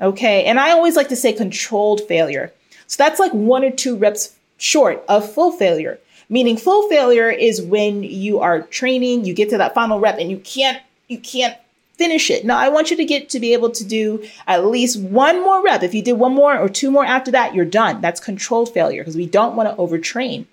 [0.00, 0.44] Okay.
[0.44, 2.52] And I always like to say controlled failure.
[2.86, 5.98] So that's like one or two reps short of full failure.
[6.28, 10.30] Meaning full failure is when you are training, you get to that final rep and
[10.30, 11.56] you can't you can't
[11.94, 12.44] finish it.
[12.44, 15.62] Now, I want you to get to be able to do at least one more
[15.62, 15.82] rep.
[15.82, 18.00] If you did one more or two more after that, you're done.
[18.00, 20.46] That's controlled failure because we don't want to overtrain.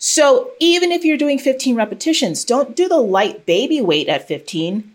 [0.00, 4.94] So, even if you're doing 15 repetitions, don't do the light baby weight at 15.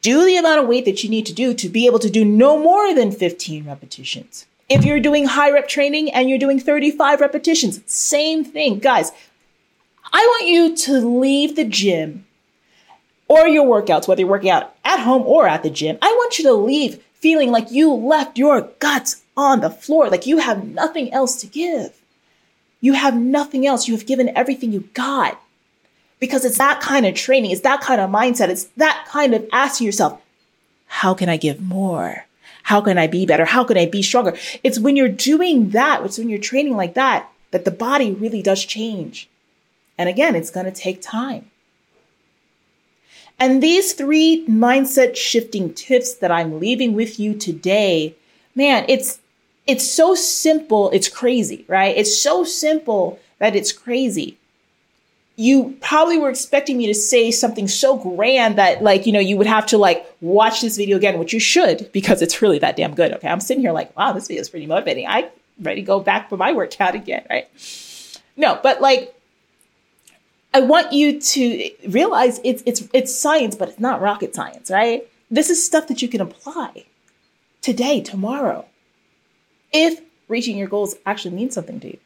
[0.00, 2.24] Do the amount of weight that you need to do to be able to do
[2.24, 4.46] no more than 15 repetitions.
[4.68, 8.78] If you're doing high rep training and you're doing 35 repetitions, same thing.
[8.78, 9.10] Guys,
[10.12, 12.24] I want you to leave the gym
[13.26, 16.38] or your workouts, whether you're working out at home or at the gym, I want
[16.38, 20.64] you to leave feeling like you left your guts on the floor, like you have
[20.64, 22.00] nothing else to give.
[22.84, 23.88] You have nothing else.
[23.88, 25.40] You have given everything you got
[26.20, 27.50] because it's that kind of training.
[27.50, 28.50] It's that kind of mindset.
[28.50, 30.20] It's that kind of asking yourself,
[30.84, 32.26] how can I give more?
[32.64, 33.46] How can I be better?
[33.46, 34.36] How can I be stronger?
[34.62, 38.42] It's when you're doing that, it's when you're training like that, that the body really
[38.42, 39.30] does change.
[39.96, 41.50] And again, it's going to take time.
[43.38, 48.14] And these three mindset shifting tips that I'm leaving with you today,
[48.54, 49.20] man, it's
[49.66, 51.96] it's so simple, it's crazy, right?
[51.96, 54.36] It's so simple that it's crazy.
[55.36, 59.36] You probably were expecting me to say something so grand that like, you know, you
[59.36, 62.76] would have to like watch this video again, which you should because it's really that
[62.76, 63.12] damn good.
[63.14, 63.28] Okay.
[63.28, 65.06] I'm sitting here like, wow, this video is pretty motivating.
[65.08, 67.48] I ready to go back for my workout again, right?
[68.36, 69.14] No, but like
[70.52, 75.08] I want you to realize it's it's it's science, but it's not rocket science, right?
[75.30, 76.84] This is stuff that you can apply
[77.60, 78.66] today, tomorrow,
[79.74, 81.98] if reaching your goals actually means something to you.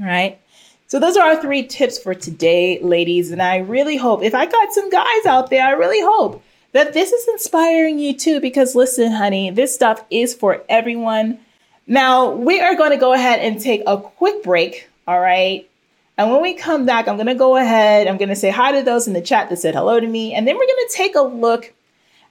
[0.00, 0.40] All right.
[0.86, 3.30] So those are our three tips for today, ladies.
[3.30, 6.94] And I really hope if I got some guys out there, I really hope that
[6.94, 11.38] this is inspiring you too, because listen, honey, this stuff is for everyone.
[11.86, 14.88] Now we are going to go ahead and take a quick break.
[15.06, 15.68] All right.
[16.16, 18.72] And when we come back, I'm going to go ahead, I'm going to say hi
[18.72, 20.34] to those in the chat that said hello to me.
[20.34, 21.72] And then we're going to take a look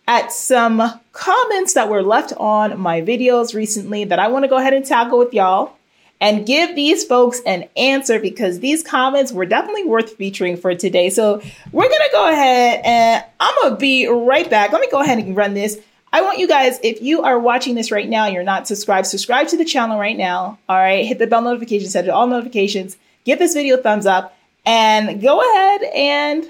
[0.10, 4.58] at some comments that were left on my videos recently that I want to go
[4.58, 5.78] ahead and tackle with y'all
[6.20, 11.10] and give these folks an answer because these comments were definitely worth featuring for today.
[11.10, 11.42] So
[11.72, 14.74] we're going to go ahead and I'm going to be right back.
[14.74, 15.80] Let me go ahead and run this.
[16.12, 19.48] I want you guys, if you are watching this right now, you're not subscribed, subscribe
[19.50, 20.58] to the channel right now.
[20.68, 21.06] All right.
[21.06, 25.22] Hit the bell notification, set it all notifications give this video a thumbs up, and
[25.22, 26.48] go ahead and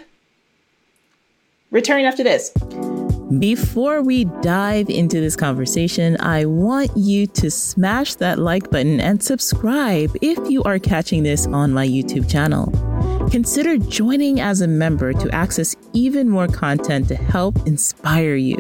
[1.72, 2.52] return after this.
[3.38, 9.22] Before we dive into this conversation, I want you to smash that like button and
[9.22, 12.72] subscribe if you are catching this on my YouTube channel.
[13.30, 18.58] Consider joining as a member to access even more content to help inspire you.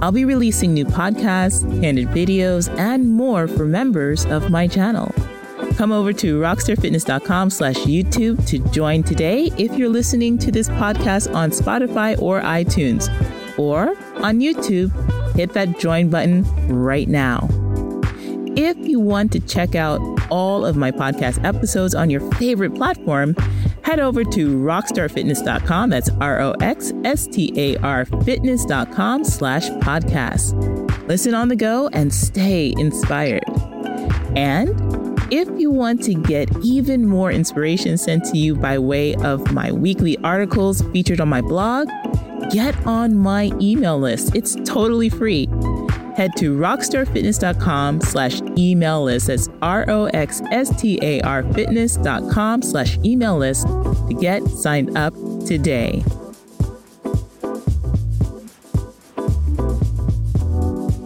[0.00, 5.14] I'll be releasing new podcasts, candid videos, and more for members of my channel.
[5.76, 11.32] Come over to roxstarfitness.com slash YouTube to join today if you're listening to this podcast
[11.32, 13.08] on Spotify or iTunes.
[13.58, 14.92] Or on YouTube,
[15.34, 17.48] hit that join button right now.
[18.56, 23.34] If you want to check out all of my podcast episodes on your favorite platform,
[23.82, 25.90] head over to roxstarfitness.com.
[25.90, 31.08] That's R O X S T A R fitness.com slash podcast.
[31.08, 33.44] Listen on the go and stay inspired.
[34.36, 34.70] And
[35.32, 39.72] if you want to get even more inspiration sent to you by way of my
[39.72, 41.88] weekly articles featured on my blog,
[42.50, 44.34] get on my email list.
[44.34, 45.46] It's totally free.
[46.16, 49.26] Head to roxstarfitness.com slash email list.
[49.26, 55.12] That's R-O-X-S-T-A-R fitness.com slash email list to get signed up
[55.46, 56.04] today.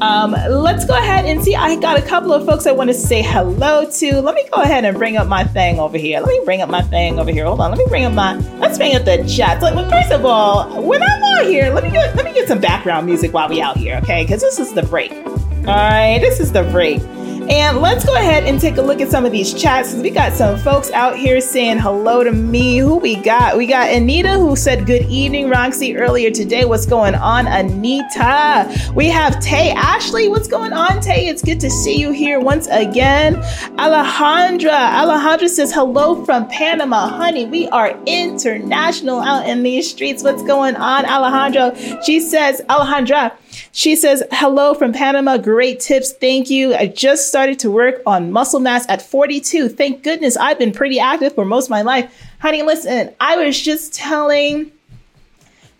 [0.00, 1.56] Um, let's go ahead and see.
[1.56, 4.20] I got a couple of folks I want to say hello to.
[4.20, 6.20] Let me go ahead and bring up my thing over here.
[6.20, 7.44] Let me bring up my thing over here.
[7.44, 7.70] Hold on.
[7.70, 8.36] Let me bring up my.
[8.58, 9.60] Let's bring up the chat.
[9.60, 12.46] So, well, first of all, when I'm out here, let me get let me get
[12.46, 14.22] some background music while we out here, okay?
[14.22, 15.10] Because this is the break.
[15.12, 17.02] All right, this is the break.
[17.50, 19.88] And let's go ahead and take a look at some of these chats.
[19.88, 22.76] because We got some folks out here saying hello to me.
[22.76, 23.56] Who we got?
[23.56, 26.66] We got Anita who said good evening, Roxy, earlier today.
[26.66, 28.92] What's going on, Anita?
[28.94, 30.28] We have Tay Ashley.
[30.28, 31.28] What's going on, Tay?
[31.28, 33.36] It's good to see you here once again.
[33.76, 34.68] Alejandra.
[34.68, 37.08] Alejandra says hello from Panama.
[37.08, 40.22] Honey, we are international out in these streets.
[40.22, 41.74] What's going on, Alejandro?
[42.02, 43.32] She says, Alejandra,
[43.72, 45.36] she says, Hello from Panama.
[45.36, 46.12] Great tips.
[46.12, 46.74] Thank you.
[46.74, 49.68] I just started to work on muscle mass at 42.
[49.68, 52.12] Thank goodness I've been pretty active for most of my life.
[52.40, 54.72] Honey, listen, I was just telling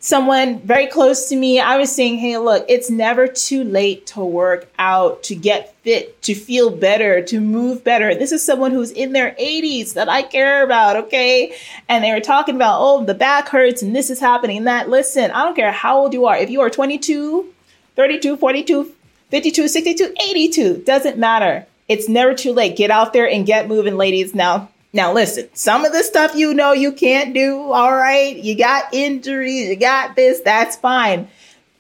[0.01, 4.21] someone very close to me, I was saying, hey, look, it's never too late to
[4.25, 8.14] work out, to get fit, to feel better, to move better.
[8.14, 11.55] This is someone who's in their 80s that I care about, okay?
[11.88, 14.88] And they were talking about, oh, the back hurts and this is happening and that.
[14.88, 16.37] Listen, I don't care how old you are.
[16.37, 17.53] If you are 22,
[17.98, 18.94] 32, 42,
[19.30, 21.66] 52, 62, 82, doesn't matter.
[21.88, 22.76] It's never too late.
[22.76, 24.37] Get out there and get moving, ladies.
[24.37, 28.37] Now, now listen, some of the stuff you know you can't do, all right?
[28.37, 31.26] You got injuries, you got this, that's fine.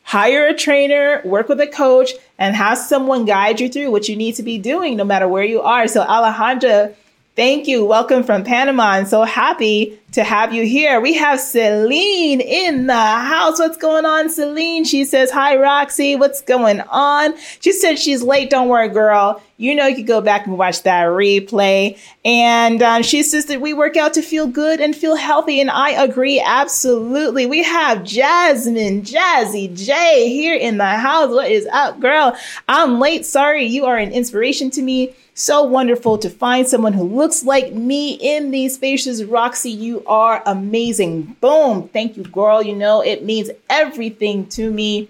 [0.02, 4.16] Hire a trainer, work with a coach, and have someone guide you through what you
[4.16, 5.86] need to be doing no matter where you are.
[5.86, 6.96] So Alejandra
[7.38, 7.84] Thank you.
[7.84, 8.82] Welcome from Panama.
[8.82, 11.00] I'm so happy to have you here.
[11.00, 13.58] We have Celine in the house.
[13.58, 14.84] What's going on, Celine?
[14.84, 16.16] She says, Hi, Roxy.
[16.16, 17.34] What's going on?
[17.60, 18.48] She said she's late.
[18.48, 19.42] Don't worry, girl.
[19.58, 21.98] You know, you can go back and watch that replay.
[22.24, 25.60] And um, she says that we work out to feel good and feel healthy.
[25.60, 26.40] And I agree.
[26.40, 27.44] Absolutely.
[27.44, 31.30] We have Jasmine, Jazzy J here in the house.
[31.30, 32.36] What is up, girl?
[32.68, 33.26] I'm late.
[33.26, 33.64] Sorry.
[33.64, 35.14] You are an inspiration to me.
[35.38, 39.24] So wonderful to find someone who looks like me in these spaces.
[39.24, 41.36] Roxy, you are amazing.
[41.40, 41.88] Boom.
[41.88, 42.62] Thank you, girl.
[42.62, 45.08] You know, it means everything to me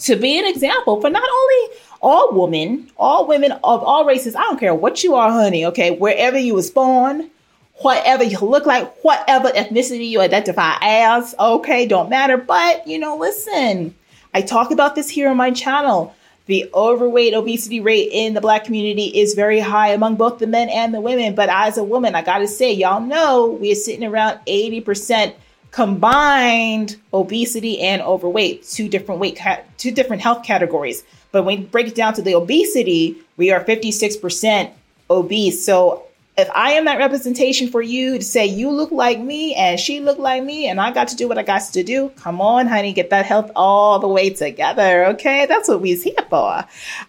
[0.00, 4.34] to be an example for not only all women, all women of all races.
[4.34, 5.90] I don't care what you are, honey, okay?
[5.92, 7.30] Wherever you was born,
[7.76, 12.36] whatever you look like, whatever ethnicity you identify as, okay, don't matter.
[12.36, 13.94] But, you know, listen,
[14.34, 16.14] I talk about this here on my channel.
[16.46, 20.68] The overweight obesity rate in the black community is very high among both the men
[20.68, 21.34] and the women.
[21.34, 25.34] But as a woman, I gotta say, y'all know we are sitting around 80%
[25.70, 29.40] combined obesity and overweight, two different weight,
[29.78, 31.04] two different health categories.
[31.30, 34.70] But when you break it down to the obesity, we are 56%
[35.08, 35.64] obese.
[35.64, 36.04] So
[36.38, 40.00] if I am that representation for you to say you look like me and she
[40.00, 42.66] look like me and I got to do what I got to do, come on,
[42.66, 45.04] honey, get that health all the way together.
[45.08, 46.64] Okay, that's what we's here for.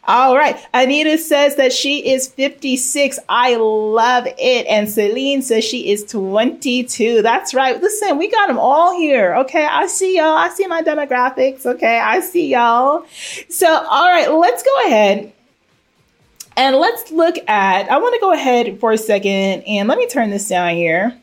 [0.09, 3.17] All right, Anita says that she is 56.
[3.29, 7.21] I love it, and Celine says she is 22.
[7.21, 7.81] That's right.
[7.81, 9.35] Listen, we got them all here.
[9.35, 10.35] Okay, I see y'all.
[10.35, 11.65] I see my demographics.
[11.65, 13.05] Okay, I see y'all.
[13.47, 15.33] So, all right, let's go ahead
[16.55, 20.07] and let's look at, I want to go ahead for a second and let me
[20.07, 21.17] turn this down here.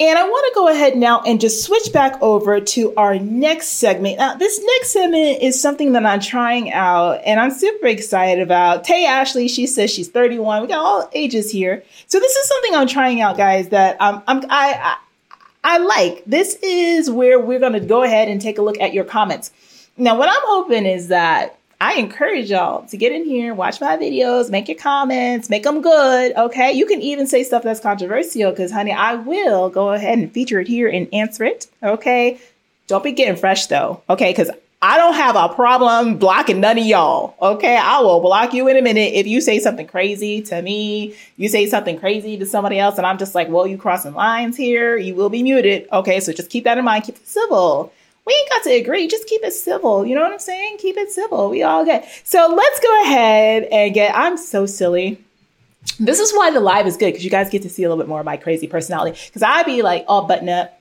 [0.00, 3.74] And I want to go ahead now and just switch back over to our next
[3.74, 4.18] segment.
[4.18, 8.82] Now, this next segment is something that I'm trying out and I'm super excited about.
[8.82, 10.62] Tay Ashley, she says she's 31.
[10.62, 11.84] We got all ages here.
[12.08, 14.96] So this is something I'm trying out, guys, that I'm, I, I,
[15.62, 16.24] I like.
[16.26, 19.52] This is where we're going to go ahead and take a look at your comments.
[19.96, 23.96] Now, what I'm hoping is that I encourage y'all to get in here, watch my
[23.96, 26.32] videos, make your comments, make them good.
[26.36, 26.70] Okay.
[26.70, 30.60] You can even say stuff that's controversial because, honey, I will go ahead and feature
[30.60, 31.66] it here and answer it.
[31.82, 32.38] Okay.
[32.86, 34.00] Don't be getting fresh though.
[34.08, 34.30] Okay.
[34.30, 34.48] Because
[34.80, 37.34] I don't have a problem blocking none of y'all.
[37.42, 37.76] Okay.
[37.76, 41.16] I will block you in a minute if you say something crazy to me.
[41.36, 44.56] You say something crazy to somebody else, and I'm just like, well, you crossing lines
[44.56, 44.96] here.
[44.96, 45.88] You will be muted.
[45.92, 46.20] Okay.
[46.20, 47.02] So just keep that in mind.
[47.02, 47.92] Keep it civil
[48.26, 49.08] we ain't got to agree.
[49.08, 50.06] Just keep it civil.
[50.06, 50.78] You know what I'm saying?
[50.78, 51.50] Keep it civil.
[51.50, 52.08] We all get.
[52.24, 54.14] So let's go ahead and get.
[54.14, 55.22] I'm so silly.
[55.98, 58.02] This is why the live is good because you guys get to see a little
[58.02, 59.18] bit more of my crazy personality.
[59.26, 60.80] Because I be like all button up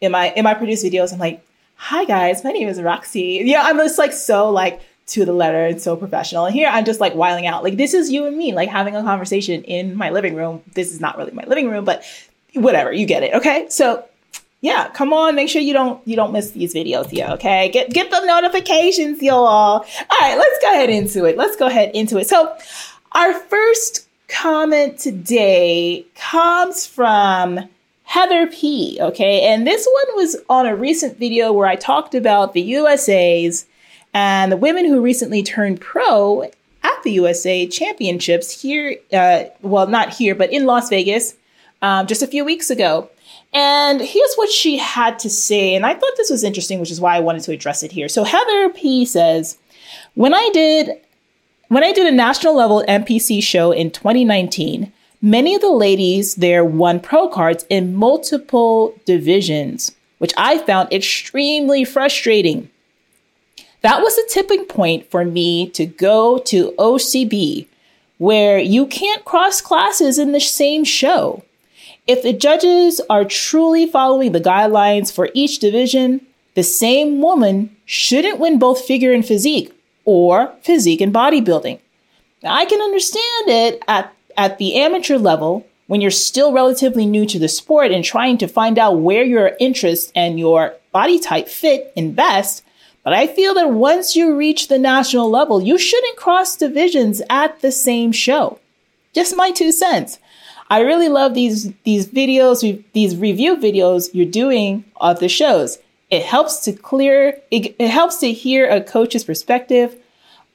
[0.00, 1.12] in my in my produced videos.
[1.12, 1.44] I'm like,
[1.74, 3.42] hi guys, my name is Roxy.
[3.44, 6.46] Yeah, I'm just like so like to the letter and so professional.
[6.46, 7.64] And here I'm just like wiling out.
[7.64, 10.62] Like this is you and me, like having a conversation in my living room.
[10.74, 12.04] This is not really my living room, but
[12.54, 13.34] whatever, you get it.
[13.34, 13.66] Okay.
[13.68, 14.04] So
[14.60, 17.68] yeah, come on, make sure you don't you don't miss these videos here, okay?
[17.68, 19.38] Get get the notifications, y'all.
[19.38, 19.84] All
[20.20, 21.36] right, let's go ahead into it.
[21.36, 22.28] Let's go ahead into it.
[22.28, 22.56] So,
[23.12, 27.68] our first comment today comes from
[28.04, 29.42] Heather P, okay?
[29.42, 33.66] And this one was on a recent video where I talked about the USA's
[34.14, 36.44] And the women who recently turned pro
[36.82, 41.34] at the USA Championships here, uh, well, not here, but in Las Vegas,
[41.82, 43.10] um, just a few weeks ago.
[43.56, 45.74] And here's what she had to say.
[45.74, 48.06] And I thought this was interesting, which is why I wanted to address it here.
[48.06, 49.56] So Heather P says,
[50.12, 51.00] when I did
[51.68, 54.92] when I did a national level NPC show in 2019,
[55.22, 61.82] many of the ladies there won pro cards in multiple divisions, which I found extremely
[61.82, 62.68] frustrating.
[63.80, 67.68] That was a tipping point for me to go to OCB,
[68.18, 71.42] where you can't cross classes in the same show.
[72.06, 78.38] If the judges are truly following the guidelines for each division, the same woman shouldn't
[78.38, 79.72] win both figure and physique
[80.04, 81.80] or physique and bodybuilding.
[82.42, 87.26] Now, I can understand it at, at the amateur level when you're still relatively new
[87.26, 91.48] to the sport and trying to find out where your interests and your body type
[91.48, 92.62] fit in best.
[93.02, 97.60] But I feel that once you reach the national level, you shouldn't cross divisions at
[97.60, 98.60] the same show.
[99.12, 100.18] Just my two cents.
[100.68, 105.78] I really love these these videos, these review videos you're doing of the shows.
[106.10, 109.96] It helps to clear it, it helps to hear a coach's perspective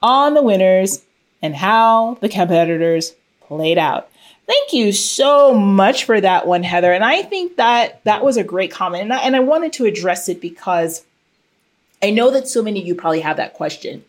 [0.01, 1.03] on the winners
[1.41, 4.09] and how the competitors played out.
[4.47, 6.91] Thank you so much for that one, Heather.
[6.91, 9.03] And I think that that was a great comment.
[9.03, 11.05] And I, and I wanted to address it because
[12.03, 14.03] I know that so many of you probably have that question.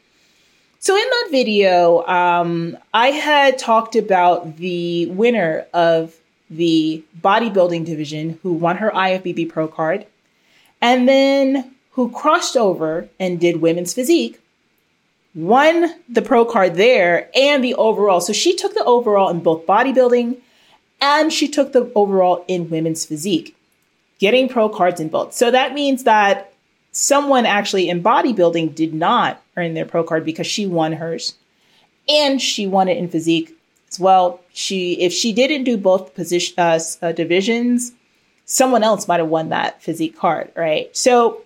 [0.82, 6.16] So in that video, um, I had talked about the winner of
[6.50, 10.06] the bodybuilding division who won her IFBB Pro card,
[10.80, 14.40] and then who crossed over and did women's physique,
[15.36, 18.20] won the pro card there and the overall.
[18.20, 20.38] So she took the overall in both bodybuilding
[21.00, 23.56] and she took the overall in women's physique,
[24.18, 25.32] getting pro cards in both.
[25.32, 26.51] So that means that
[26.92, 31.34] someone actually in bodybuilding did not earn their pro card because she won hers
[32.08, 33.56] and she won it in physique
[33.90, 34.40] as well.
[34.52, 37.92] She, if she didn't do both position uh, uh, divisions,
[38.44, 40.94] someone else might have won that physique card, right?
[40.96, 41.42] So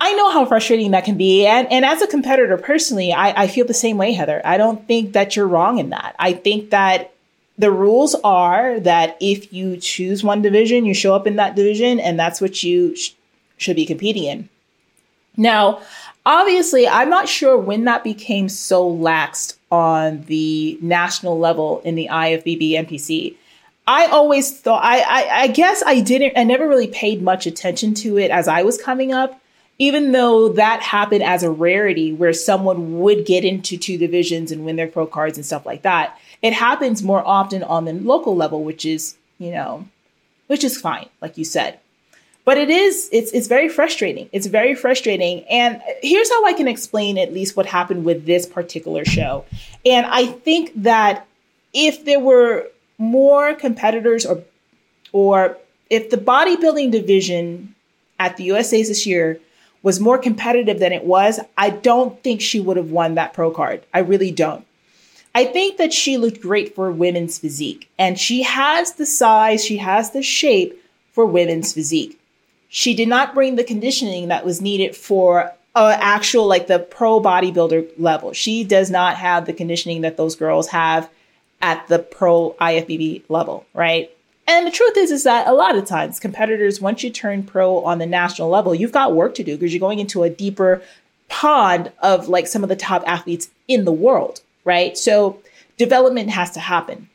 [0.00, 1.46] I know how frustrating that can be.
[1.46, 4.42] And, and as a competitor personally, I, I feel the same way, Heather.
[4.44, 6.16] I don't think that you're wrong in that.
[6.18, 7.12] I think that
[7.58, 11.98] the rules are that if you choose one division, you show up in that division,
[12.00, 13.12] and that's what you sh-
[13.56, 14.48] should be competing in.
[15.36, 15.82] Now,
[16.24, 22.08] obviously, I'm not sure when that became so laxed on the national level in the
[22.10, 23.36] IFBB NPC.
[23.86, 27.94] I always thought, I, I, I guess I didn't, I never really paid much attention
[27.94, 29.40] to it as I was coming up,
[29.78, 34.64] even though that happened as a rarity where someone would get into two divisions and
[34.64, 36.18] win their pro cards and stuff like that.
[36.42, 39.86] It happens more often on the local level, which is, you know,
[40.48, 41.78] which is fine, like you said
[42.46, 44.30] but it is it's it's very frustrating.
[44.32, 45.44] It's very frustrating.
[45.50, 49.44] And here's how i can explain at least what happened with this particular show.
[49.84, 51.26] And i think that
[51.74, 54.42] if there were more competitors or
[55.12, 55.58] or
[55.90, 57.74] if the bodybuilding division
[58.18, 59.38] at the USA's this year
[59.82, 63.50] was more competitive than it was, I don't think she would have won that pro
[63.50, 63.82] card.
[63.92, 64.64] I really don't.
[65.34, 67.88] I think that she looked great for women's physique.
[67.98, 70.82] And she has the size, she has the shape
[71.12, 72.18] for women's physique
[72.68, 77.20] she did not bring the conditioning that was needed for uh, actual like the pro
[77.20, 78.32] bodybuilder level.
[78.32, 81.08] She does not have the conditioning that those girls have
[81.60, 84.10] at the pro IFBB level, right?
[84.48, 87.84] And the truth is, is that a lot of times competitors, once you turn pro
[87.84, 90.82] on the national level, you've got work to do because you're going into a deeper
[91.28, 94.96] pond of like some of the top athletes in the world, right?
[94.96, 95.40] So
[95.76, 97.08] development has to happen.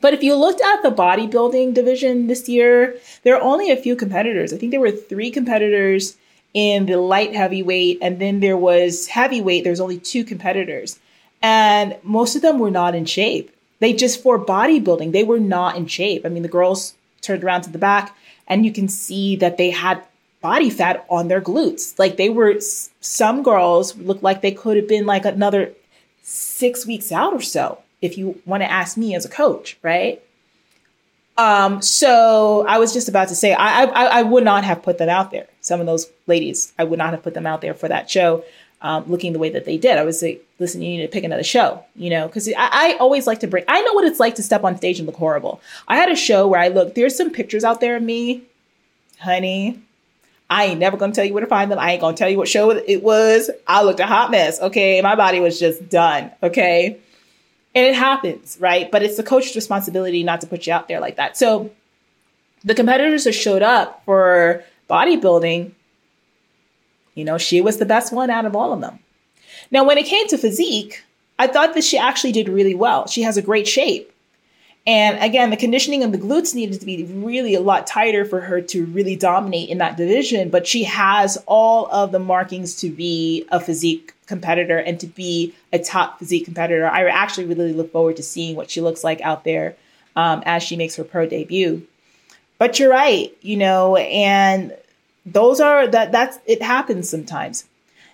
[0.00, 3.96] But if you looked at the bodybuilding division this year, there are only a few
[3.96, 4.52] competitors.
[4.52, 6.16] I think there were three competitors
[6.54, 9.64] in the light heavyweight, and then there was heavyweight.
[9.64, 10.98] There's only two competitors,
[11.42, 13.50] and most of them were not in shape.
[13.80, 16.24] They just for bodybuilding, they were not in shape.
[16.24, 19.70] I mean, the girls turned around to the back, and you can see that they
[19.70, 20.02] had
[20.40, 21.98] body fat on their glutes.
[21.98, 22.60] Like they were,
[23.00, 25.72] some girls looked like they could have been like another
[26.22, 30.22] six weeks out or so if you want to ask me as a coach, right?
[31.36, 34.98] Um, so I was just about to say I, I, I would not have put
[34.98, 35.46] them out there.
[35.60, 38.44] Some of those ladies, I would not have put them out there for that show,
[38.82, 39.98] um, looking the way that they did.
[39.98, 42.96] I was like, listen, you need to pick another show, you know, because I, I
[42.98, 43.64] always like to bring.
[43.68, 45.60] I know what it's like to step on stage and look horrible.
[45.86, 46.96] I had a show where I look.
[46.96, 48.42] There's some pictures out there of me,
[49.20, 49.80] honey.
[50.50, 51.78] I ain't never gonna tell you where to find them.
[51.78, 53.48] I ain't gonna tell you what show it was.
[53.68, 54.60] I looked a hot mess.
[54.60, 56.32] Okay, my body was just done.
[56.42, 56.98] Okay.
[57.74, 58.90] And it happens, right?
[58.90, 61.36] But it's the coach's responsibility not to put you out there like that.
[61.36, 61.70] So
[62.64, 65.72] the competitors that showed up for bodybuilding,
[67.14, 69.00] You know, she was the best one out of all of them.
[69.72, 71.02] Now, when it came to physique,
[71.36, 73.08] I thought that she actually did really well.
[73.08, 74.12] She has a great shape.
[74.88, 78.40] And again, the conditioning of the glutes needed to be really a lot tighter for
[78.40, 80.48] her to really dominate in that division.
[80.48, 85.54] But she has all of the markings to be a physique competitor and to be
[85.74, 86.88] a top physique competitor.
[86.88, 89.76] I actually really look forward to seeing what she looks like out there
[90.16, 91.86] um, as she makes her pro debut.
[92.56, 94.74] But you're right, you know, and
[95.26, 97.67] those are that that's it happens sometimes.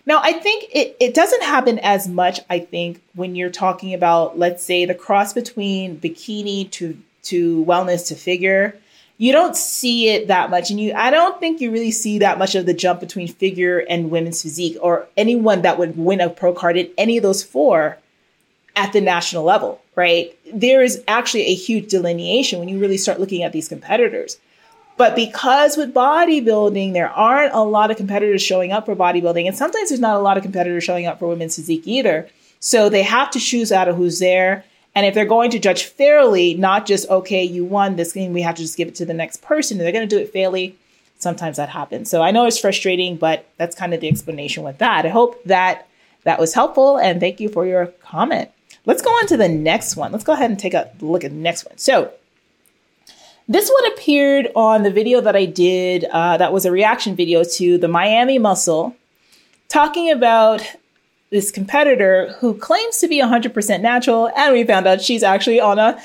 [0.06, 4.38] Now, I think it, it doesn't happen as much, I think, when you're talking about,
[4.38, 8.76] let's say, the cross between bikini to, to wellness to figure.
[9.16, 10.70] You don't see it that much.
[10.70, 13.78] And you I don't think you really see that much of the jump between figure
[13.78, 17.42] and women's physique or anyone that would win a pro card in any of those
[17.42, 17.98] four
[18.76, 20.36] at the national level, right?
[20.52, 24.36] There is actually a huge delineation when you really start looking at these competitors.
[24.96, 29.56] But because with bodybuilding, there aren't a lot of competitors showing up for bodybuilding, and
[29.56, 32.28] sometimes there's not a lot of competitors showing up for women's physique either.
[32.60, 34.64] So they have to choose out of who's there.
[34.94, 38.42] And if they're going to judge fairly, not just, okay, you won this game, we
[38.42, 40.76] have to just give it to the next person, they're going to do it fairly.
[41.18, 42.10] Sometimes that happens.
[42.10, 45.04] So I know it's frustrating, but that's kind of the explanation with that.
[45.04, 45.88] I hope that
[46.22, 48.50] that was helpful, and thank you for your comment.
[48.86, 50.12] Let's go on to the next one.
[50.12, 51.78] Let's go ahead and take a look at the next one.
[51.78, 52.12] So,
[53.48, 57.44] this one appeared on the video that I did, uh, that was a reaction video
[57.44, 58.96] to the Miami Muscle,
[59.68, 60.62] talking about
[61.30, 65.78] this competitor who claims to be 100% natural, and we found out she's actually on
[65.78, 66.00] a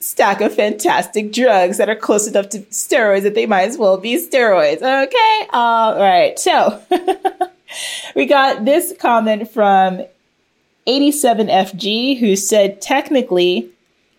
[0.00, 3.96] stack of fantastic drugs that are close enough to steroids that they might as well
[3.96, 4.76] be steroids.
[4.76, 6.38] Okay, all right.
[6.38, 6.80] So
[8.14, 10.02] we got this comment from
[10.86, 13.68] 87FG who said, technically,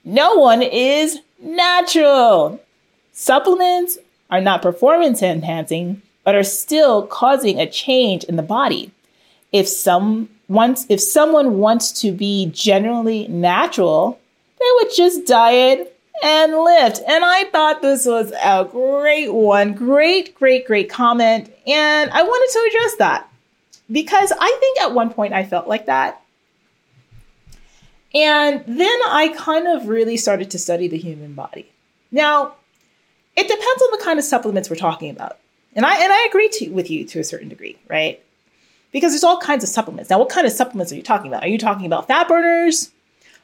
[0.03, 2.61] no one is natural.
[3.13, 3.97] Supplements
[4.29, 8.91] are not performance enhancing, but are still causing a change in the body.
[9.51, 14.19] If some wants, if someone wants to be generally natural,
[14.59, 17.01] they would just diet and lift.
[17.07, 19.73] And I thought this was a great one.
[19.73, 21.51] Great, great, great comment.
[21.65, 23.29] And I wanted to address that
[23.91, 26.21] because I think at one point I felt like that.
[28.13, 31.71] And then I kind of really started to study the human body.
[32.11, 32.55] Now,
[33.35, 35.37] it depends on the kind of supplements we're talking about.
[35.75, 38.21] And I and I agree to, with you to a certain degree, right?
[38.91, 40.09] Because there's all kinds of supplements.
[40.09, 41.43] Now, what kind of supplements are you talking about?
[41.43, 42.91] Are you talking about fat burners?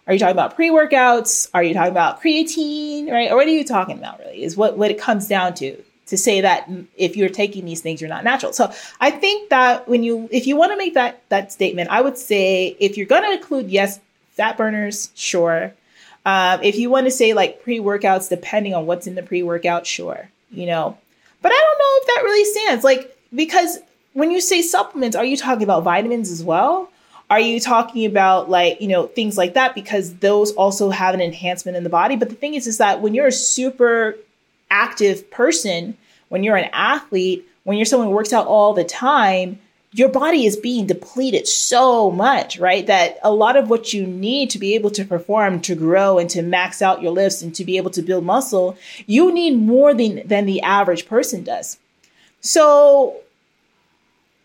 [0.07, 1.49] Are you talking about pre-workouts?
[1.53, 3.31] Are you talking about creatine, right?
[3.31, 4.43] Or what are you talking about really?
[4.43, 7.99] Is what, what it comes down to to say that if you're taking these things,
[7.99, 8.53] you're not natural.
[8.53, 12.01] So I think that when you, if you want to make that that statement, I
[12.01, 13.99] would say if you're going to include yes,
[14.35, 15.73] fat burners, sure.
[16.25, 19.43] Um, if you want to say like pre workouts, depending on what's in the pre
[19.43, 20.97] workout, sure, you know.
[21.41, 22.83] But I don't know if that really stands.
[22.83, 23.79] Like, because
[24.13, 26.89] when you say supplements, are you talking about vitamins as well?
[27.29, 29.75] Are you talking about like, you know, things like that?
[29.75, 32.15] Because those also have an enhancement in the body.
[32.15, 34.15] But the thing is, is that when you're a super
[34.69, 35.97] active person,
[36.29, 39.59] when you're an athlete, when you're someone who works out all the time,
[39.95, 42.85] your body is being depleted so much, right?
[42.85, 46.29] That a lot of what you need to be able to perform, to grow and
[46.31, 49.93] to max out your lifts and to be able to build muscle, you need more
[49.93, 51.77] than, than the average person does.
[52.41, 53.21] So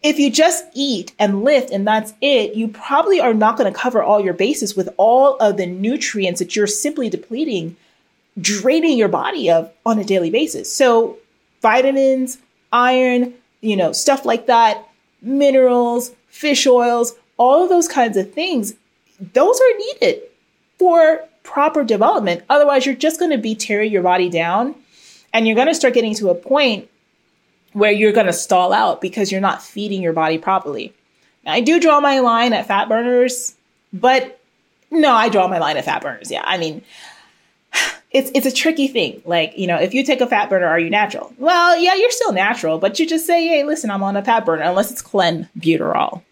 [0.04, 3.76] if you just eat and lift and that's it, you probably are not going to
[3.76, 7.74] cover all your bases with all of the nutrients that you're simply depleting,
[8.40, 10.72] draining your body of on a daily basis.
[10.72, 11.18] So
[11.60, 12.38] vitamins,
[12.72, 14.86] iron, you know, stuff like that
[15.22, 18.74] minerals, fish oils, all of those kinds of things,
[19.20, 20.22] those are needed
[20.78, 22.42] for proper development.
[22.48, 24.74] Otherwise, you're just going to be tearing your body down
[25.32, 26.88] and you're going to start getting to a point
[27.72, 30.92] where you're going to stall out because you're not feeding your body properly.
[31.44, 33.54] Now, I do draw my line at fat burners,
[33.92, 34.40] but
[34.90, 36.30] no, I draw my line at fat burners.
[36.30, 36.42] Yeah.
[36.44, 36.82] I mean,
[38.10, 39.22] it's it's a tricky thing.
[39.24, 41.32] Like, you know, if you take a fat burner, are you natural?
[41.38, 44.44] Well, yeah, you're still natural, but you just say, hey, listen, I'm on a fat
[44.44, 46.22] burner, unless it's clenbuterol.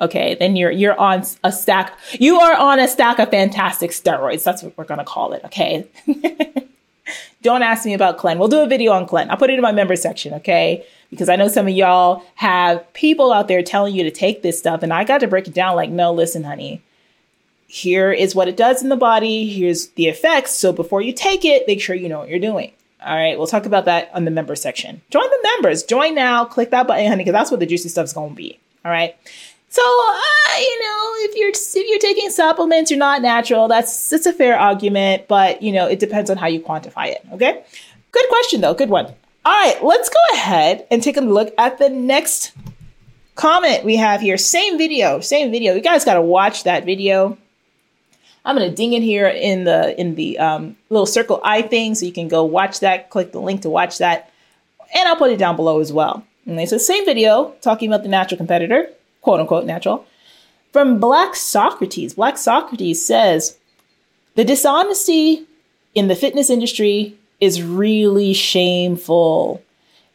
[0.00, 1.98] Okay, then you're you're on a stack.
[2.12, 4.44] You are on a stack of fantastic steroids.
[4.44, 5.44] That's what we're gonna call it.
[5.44, 5.86] Okay.
[7.42, 8.38] Don't ask me about Clen.
[8.38, 9.30] We'll do a video on Clen.
[9.30, 10.84] I'll put it in my member section, okay?
[11.10, 14.58] Because I know some of y'all have people out there telling you to take this
[14.58, 16.82] stuff, and I got to break it down like, no, listen, honey
[17.66, 19.46] here is what it does in the body.
[19.48, 20.52] Here's the effects.
[20.52, 22.72] So before you take it, make sure you know what you're doing.
[23.04, 25.00] All right, we'll talk about that on the member section.
[25.10, 25.82] Join the members.
[25.82, 26.44] Join now.
[26.44, 28.58] Click that button, honey, because that's what the juicy stuff's to be.
[28.84, 29.16] All right.
[29.68, 33.68] So, uh, you know, if you're if you're taking supplements, you're not natural.
[33.68, 37.24] That's that's a fair argument, but you know, it depends on how you quantify it.
[37.32, 37.62] Okay.
[38.12, 38.74] Good question though.
[38.74, 39.06] Good one.
[39.44, 42.52] All right, let's go ahead and take a look at the next
[43.36, 44.36] comment we have here.
[44.36, 45.74] Same video, same video.
[45.74, 47.38] You guys got to watch that video.
[48.46, 52.06] I'm gonna ding it here in the in the um, little circle eye thing, so
[52.06, 53.10] you can go watch that.
[53.10, 54.30] Click the link to watch that,
[54.94, 56.24] and I'll put it down below as well.
[56.46, 58.88] And it's the same video talking about the natural competitor,
[59.20, 60.06] quote unquote natural,
[60.72, 62.14] from Black Socrates.
[62.14, 63.58] Black Socrates says
[64.36, 65.44] the dishonesty
[65.96, 69.60] in the fitness industry is really shameful.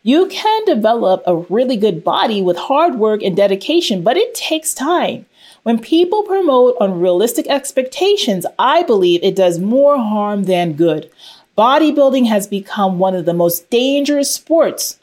[0.04, 4.74] You can develop a really good body with hard work and dedication, but it takes
[4.74, 5.26] time.
[5.64, 11.12] When people promote unrealistic expectations, I believe it does more harm than good.
[11.57, 14.99] Bodybuilding has become one of the most dangerous sports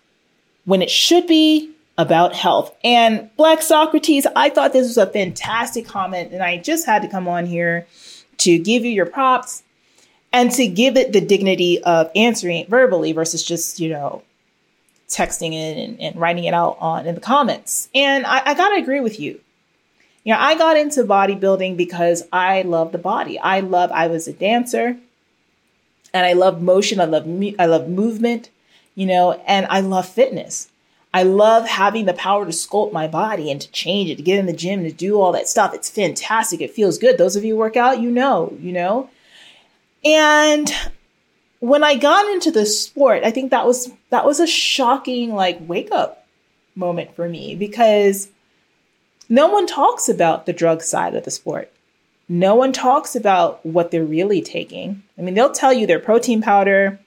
[0.65, 2.75] when it should be about health.
[2.83, 7.09] And Black Socrates, I thought this was a fantastic comment, and I just had to
[7.09, 7.87] come on here
[8.39, 9.63] to give you your props
[10.33, 14.23] and to give it the dignity of answering verbally versus just, you know,
[15.09, 17.89] texting it and, and writing it out on in the comments.
[17.95, 19.41] And I, I gotta agree with you.
[20.29, 23.39] You know, I got into bodybuilding because I love the body.
[23.39, 24.99] I love, I was a dancer
[26.13, 27.01] and I love motion.
[27.01, 27.57] I love, me.
[27.59, 28.51] I love movement,
[28.95, 30.69] you know, and I love fitness.
[31.15, 34.39] I love having the power to sculpt my body and to change it, to get
[34.39, 35.73] in the gym, to do all that stuff.
[35.73, 36.61] It's fantastic.
[36.61, 37.17] It feels good.
[37.17, 39.09] Those of you work out, you know, you know.
[40.05, 40.71] And
[41.61, 45.57] when I got into the sport, I think that was that was a shocking like
[45.67, 46.27] wake up
[46.77, 48.29] moment for me because
[49.29, 51.71] no one talks about the drug side of the sport.
[52.29, 55.03] No one talks about what they're really taking.
[55.17, 56.99] I mean, they'll tell you their protein powder,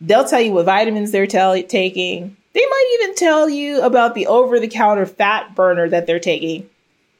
[0.00, 2.36] they'll tell you what vitamins they're taking.
[2.54, 6.68] They might even tell you about the over the counter fat burner that they're taking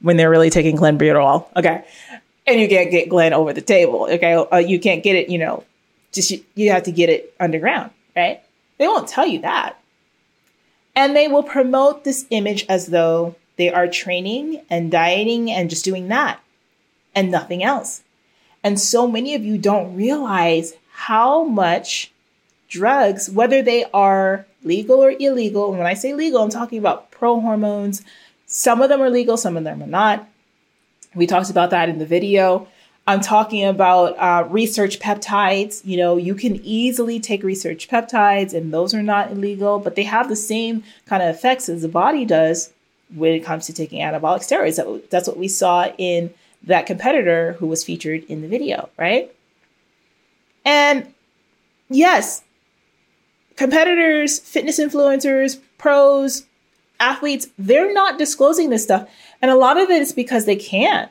[0.00, 1.46] when they're really taking clenbuterol.
[1.56, 1.84] Okay.
[2.46, 4.08] And you can't get Clen over the table.
[4.10, 4.34] Okay.
[4.34, 5.64] Uh, you can't get it, you know,
[6.12, 8.40] just you, you have to get it underground, right?
[8.78, 9.78] They won't tell you that.
[10.96, 15.84] And they will promote this image as though they are training and dieting and just
[15.84, 16.40] doing that
[17.14, 18.02] and nothing else.
[18.64, 22.12] And so many of you don't realize how much
[22.68, 27.10] drugs, whether they are legal or illegal, and when I say legal, I'm talking about
[27.10, 28.02] pro hormones.
[28.46, 30.28] Some of them are legal, some of them are not.
[31.14, 32.68] We talked about that in the video.
[33.06, 35.84] I'm talking about uh, research peptides.
[35.84, 40.02] You know, you can easily take research peptides, and those are not illegal, but they
[40.02, 42.72] have the same kind of effects as the body does
[43.14, 45.08] when it comes to taking anabolic steroids.
[45.10, 46.32] That's what we saw in
[46.64, 49.34] that competitor who was featured in the video, right?
[50.64, 51.12] And
[51.88, 52.42] yes,
[53.56, 56.44] competitors, fitness influencers, pros,
[57.00, 59.08] athletes, they're not disclosing this stuff.
[59.40, 61.10] And a lot of it is because they can't.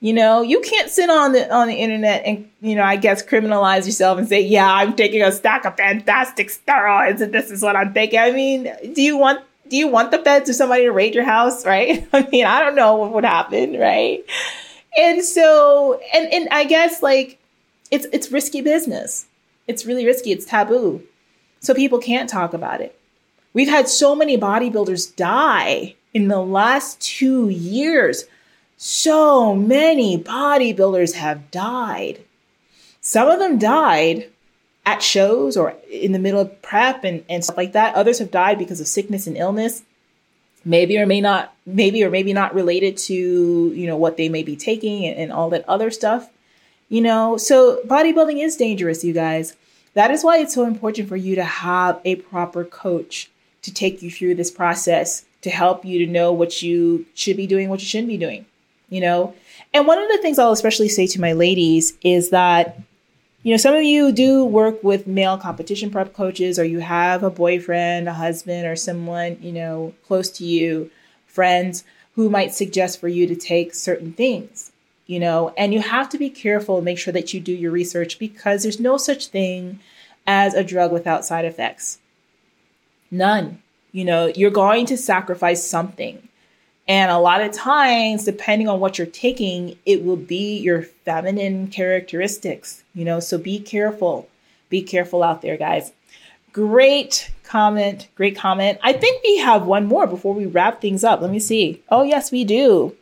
[0.00, 3.20] You know, you can't sit on the on the internet and you know, I guess
[3.20, 7.62] criminalize yourself and say, "Yeah, I'm taking a stack of fantastic steroids, and this is
[7.62, 10.84] what I'm taking." I mean, do you want do you want the feds or somebody
[10.84, 12.06] to raid your house, right?
[12.12, 14.24] I mean, I don't know what would happen, right?
[14.96, 17.38] And so, and and I guess like
[17.90, 19.26] it's it's risky business.
[19.66, 20.32] It's really risky.
[20.32, 21.02] It's taboo,
[21.60, 22.98] so people can't talk about it.
[23.52, 28.24] We've had so many bodybuilders die in the last two years
[28.80, 32.20] so many bodybuilders have died.
[33.00, 34.30] Some of them died
[34.88, 37.94] at shows or in the middle of prep and, and stuff like that.
[37.94, 39.82] Others have died because of sickness and illness.
[40.64, 44.42] Maybe or may not, maybe or maybe not related to, you know, what they may
[44.42, 46.30] be taking and, and all that other stuff.
[46.88, 49.54] You know, so bodybuilding is dangerous, you guys.
[49.92, 53.30] That is why it's so important for you to have a proper coach
[53.60, 57.46] to take you through this process to help you to know what you should be
[57.46, 58.46] doing, what you shouldn't be doing
[58.90, 59.34] you know?
[59.74, 62.78] And one of the things I'll especially say to my ladies is that,
[63.42, 67.22] you know, some of you do work with male competition prep coaches, or you have
[67.22, 70.90] a boyfriend, a husband, or someone, you know, close to you,
[71.26, 71.84] friends
[72.14, 74.72] who might suggest for you to take certain things,
[75.06, 77.70] you know, and you have to be careful and make sure that you do your
[77.70, 79.78] research because there's no such thing
[80.26, 82.00] as a drug without side effects.
[83.10, 83.62] None.
[83.92, 86.27] You know, you're going to sacrifice something.
[86.88, 91.68] And a lot of times, depending on what you're taking, it will be your feminine
[91.68, 94.28] characteristics, you know, so be careful.
[94.70, 95.92] Be careful out there, guys.
[96.52, 98.08] Great comment.
[98.14, 98.78] Great comment.
[98.82, 101.20] I think we have one more before we wrap things up.
[101.20, 101.82] Let me see.
[101.90, 102.96] Oh, yes, we do.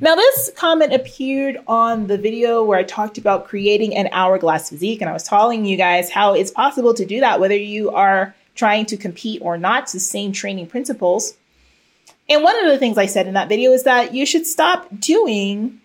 [0.00, 5.02] Now, this comment appeared on the video where I talked about creating an hourglass physique,
[5.02, 8.34] and I was telling you guys how it's possible to do that, whether you are
[8.54, 9.84] trying to compete or not.
[9.84, 11.34] It's the same training principles.
[12.28, 14.88] And one of the things I said in that video is that you should stop
[14.98, 15.80] doing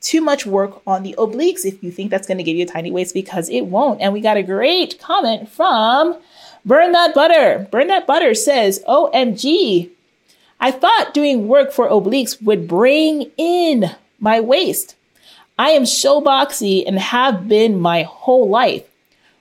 [0.00, 2.68] too much work on the obliques if you think that's going to give you a
[2.68, 4.00] tiny waist because it won't.
[4.00, 6.16] And we got a great comment from
[6.64, 7.68] Burn That Butter.
[7.70, 9.90] Burn That Butter says, OMG,
[10.60, 14.94] I thought doing work for obliques would bring in my waist.
[15.58, 18.84] I am so boxy and have been my whole life.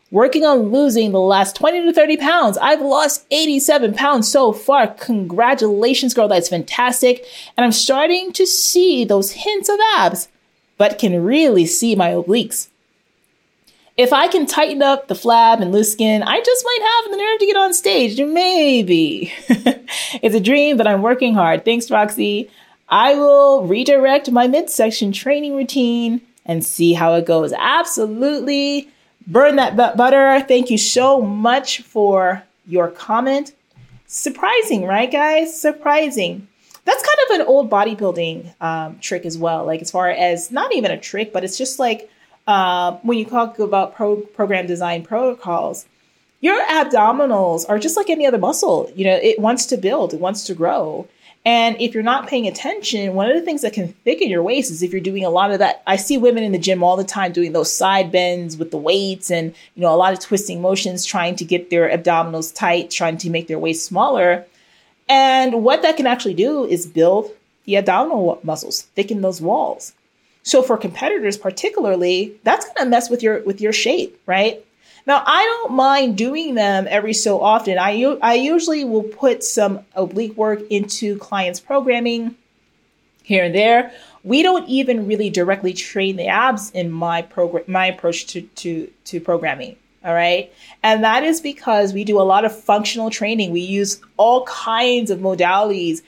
[0.09, 2.57] Working on losing the last 20 to 30 pounds.
[2.57, 4.87] I've lost 87 pounds so far.
[4.87, 6.29] Congratulations, girl.
[6.29, 7.25] That's fantastic.
[7.57, 10.29] And I'm starting to see those hints of abs,
[10.77, 12.69] but can really see my obliques.
[13.97, 17.17] If I can tighten up the flab and loose skin, I just might have the
[17.17, 18.17] nerve to get on stage.
[18.21, 19.33] Maybe.
[19.49, 21.65] it's a dream, but I'm working hard.
[21.65, 22.49] Thanks, Roxy.
[22.87, 27.51] I will redirect my midsection training routine and see how it goes.
[27.57, 28.89] Absolutely.
[29.27, 30.41] Burn that butter.
[30.47, 33.53] Thank you so much for your comment.
[34.05, 35.59] Surprising, right, guys?
[35.59, 36.47] Surprising.
[36.85, 39.65] That's kind of an old bodybuilding um, trick as well.
[39.65, 42.09] Like, as far as not even a trick, but it's just like
[42.47, 45.85] uh, when you talk about pro- program design protocols,
[46.39, 48.89] your abdominals are just like any other muscle.
[48.95, 51.07] You know, it wants to build, it wants to grow.
[51.47, 54.69] And if you're not paying attention, one of the things that can thicken your waist
[54.69, 55.81] is if you're doing a lot of that.
[55.87, 58.77] I see women in the gym all the time doing those side bends with the
[58.77, 62.91] weights and, you know, a lot of twisting motions, trying to get their abdominals tight,
[62.91, 64.45] trying to make their waist smaller.
[65.07, 67.31] And what that can actually do is build
[67.63, 69.93] the abdominal muscles, thicken those walls.
[70.43, 74.65] So for competitors particularly, that's going to mess with your with your shape, right?
[75.07, 77.79] Now, I don't mind doing them every so often.
[77.79, 82.35] I I usually will put some oblique work into clients programming
[83.23, 83.93] here and there.
[84.23, 88.91] We don't even really directly train the abs in my program my approach to to
[89.05, 89.77] to programming.
[90.03, 90.51] All right.
[90.83, 93.51] And that is because we do a lot of functional training.
[93.51, 96.01] We use all kinds of modalities,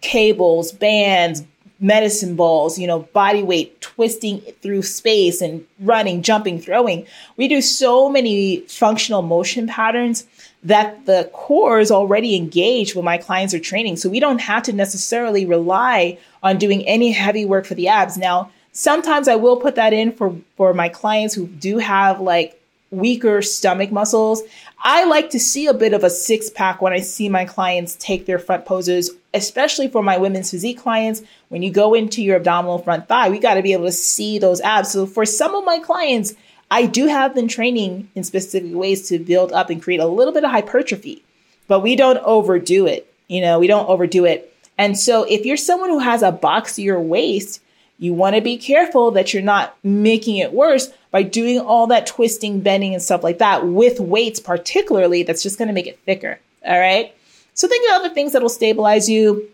[0.00, 1.44] cables, bands,
[1.80, 7.06] medicine balls, you know, body weight, twisting through space and running, jumping, throwing.
[7.36, 10.26] We do so many functional motion patterns
[10.62, 13.96] that the core is already engaged when my clients are training.
[13.96, 18.18] So we don't have to necessarily rely on doing any heavy work for the abs.
[18.18, 22.60] Now, sometimes I will put that in for for my clients who do have like
[22.90, 24.42] weaker stomach muscles.
[24.82, 27.96] I like to see a bit of a six pack when I see my clients
[27.96, 31.22] take their front poses, especially for my women's physique clients.
[31.48, 34.38] When you go into your abdominal front thigh, we got to be able to see
[34.38, 34.90] those abs.
[34.90, 36.34] So for some of my clients,
[36.70, 40.32] I do have them training in specific ways to build up and create a little
[40.32, 41.24] bit of hypertrophy,
[41.66, 43.12] but we don't overdo it.
[43.28, 44.54] You know, we don't overdo it.
[44.78, 47.60] And so if you're someone who has a boxier waist,
[47.98, 52.06] you want to be careful that you're not making it worse by doing all that
[52.06, 55.98] twisting, bending, and stuff like that with weights, particularly, that's just going to make it
[56.06, 56.38] thicker.
[56.66, 57.14] All right.
[57.54, 59.48] So think of other things that will stabilize you.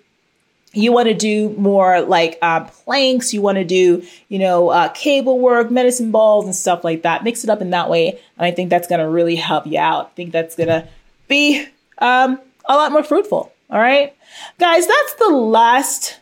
[0.72, 3.32] You want to do more like uh, planks.
[3.32, 7.24] You want to do, you know, uh, cable work, medicine balls, and stuff like that.
[7.24, 9.78] Mix it up in that way, and I think that's going to really help you
[9.78, 10.06] out.
[10.06, 10.86] I think that's going to
[11.28, 11.66] be
[11.98, 13.52] um, a lot more fruitful.
[13.70, 14.14] All right,
[14.58, 14.86] guys.
[14.86, 16.20] That's the last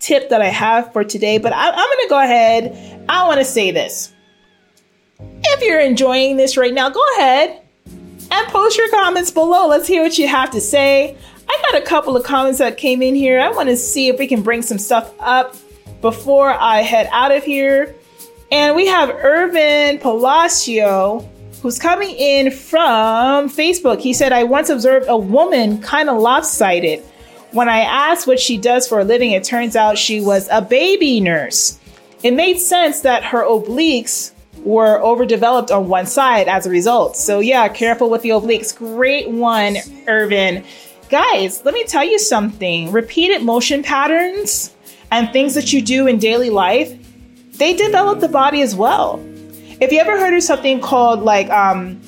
[0.00, 1.38] tip that I have for today.
[1.38, 3.04] But I, I'm going to go ahead.
[3.08, 4.12] I want to say this.
[5.44, 7.61] If you're enjoying this right now, go ahead
[8.32, 9.68] and post your comments below.
[9.68, 11.16] Let's hear what you have to say.
[11.48, 13.38] I got a couple of comments that came in here.
[13.38, 15.54] I want to see if we can bring some stuff up
[16.00, 17.94] before I head out of here.
[18.50, 21.28] And we have Irvin Palacio
[21.60, 24.00] who's coming in from Facebook.
[24.00, 27.00] He said, I once observed a woman kind of lopsided.
[27.52, 30.62] When I asked what she does for a living, it turns out she was a
[30.62, 31.78] baby nurse.
[32.22, 34.32] It made sense that her obliques
[34.64, 37.16] were overdeveloped on one side as a result.
[37.16, 38.76] So, yeah, careful with the obliques.
[38.76, 40.64] Great one, Irvin.
[41.08, 44.74] Guys, let me tell you something repeated motion patterns
[45.10, 46.90] and things that you do in daily life,
[47.58, 49.20] they develop the body as well.
[49.80, 52.00] If you ever heard of something called like, um,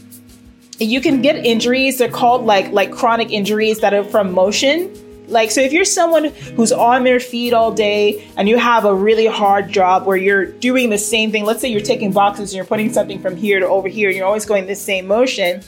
[0.78, 4.90] you can get injuries, they're called like like chronic injuries that are from motion
[5.28, 6.24] like, so if you're someone
[6.56, 10.46] who's on their feet all day and you have a really hard job where you're
[10.46, 13.60] doing the same thing, let's say you're taking boxes and you're putting something from here
[13.60, 15.62] to over here, and you're always going the same motion,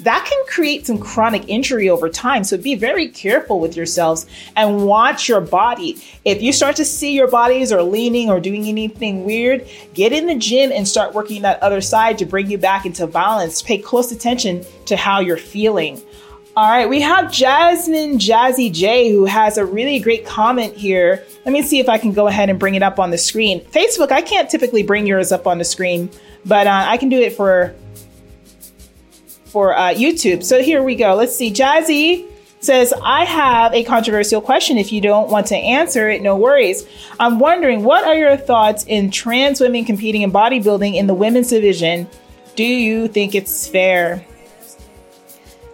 [0.00, 2.44] that can create some chronic injury over time.
[2.44, 6.00] So be very careful with yourselves and watch your body.
[6.24, 10.26] If you start to see your bodies are leaning or doing anything weird, get in
[10.26, 13.60] the gym and start working that other side to bring you back into balance.
[13.60, 16.00] Pay close attention to how you're feeling.
[16.58, 21.24] All right, we have Jasmine Jazzy J who has a really great comment here.
[21.44, 23.60] Let me see if I can go ahead and bring it up on the screen.
[23.66, 26.10] Facebook, I can't typically bring yours up on the screen,
[26.44, 27.76] but uh, I can do it for
[29.44, 30.42] for uh, YouTube.
[30.42, 31.14] So here we go.
[31.14, 31.52] Let's see.
[31.52, 32.28] Jazzy
[32.58, 34.78] says, I have a controversial question.
[34.78, 36.88] If you don't want to answer it, no worries.
[37.20, 41.50] I'm wondering, what are your thoughts in trans women competing in bodybuilding in the women's
[41.50, 42.08] division?
[42.56, 44.26] Do you think it's fair?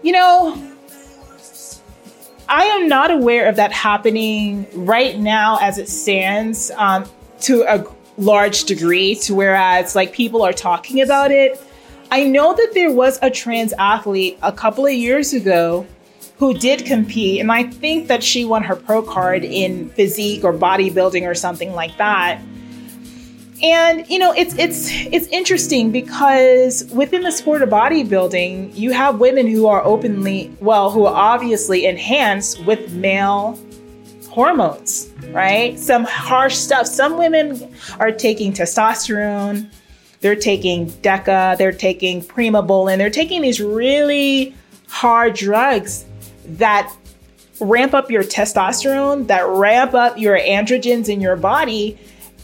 [0.03, 0.74] You know,
[2.49, 7.05] I am not aware of that happening right now as it stands um,
[7.43, 7.85] to a
[8.17, 11.61] large degree, to whereas like people are talking about it.
[12.11, 15.87] I know that there was a trans athlete a couple of years ago
[16.37, 20.53] who did compete, and I think that she won her pro card in physique or
[20.53, 22.41] bodybuilding or something like that.
[23.65, 29.19] And you know, it's it's it's interesting because within the sport of bodybuilding, you have
[29.19, 33.59] women who are openly, well, who are obviously enhanced with male
[34.29, 35.79] hormones, right?
[35.79, 36.87] Some harsh stuff.
[36.87, 39.73] Some women are taking testosterone,
[40.21, 44.55] they're taking DECA, they're taking Primobolan, they're taking these really
[44.89, 46.05] hard drugs
[46.45, 46.95] that
[47.61, 51.99] ramp up your testosterone, that ramp up your androgens in your body,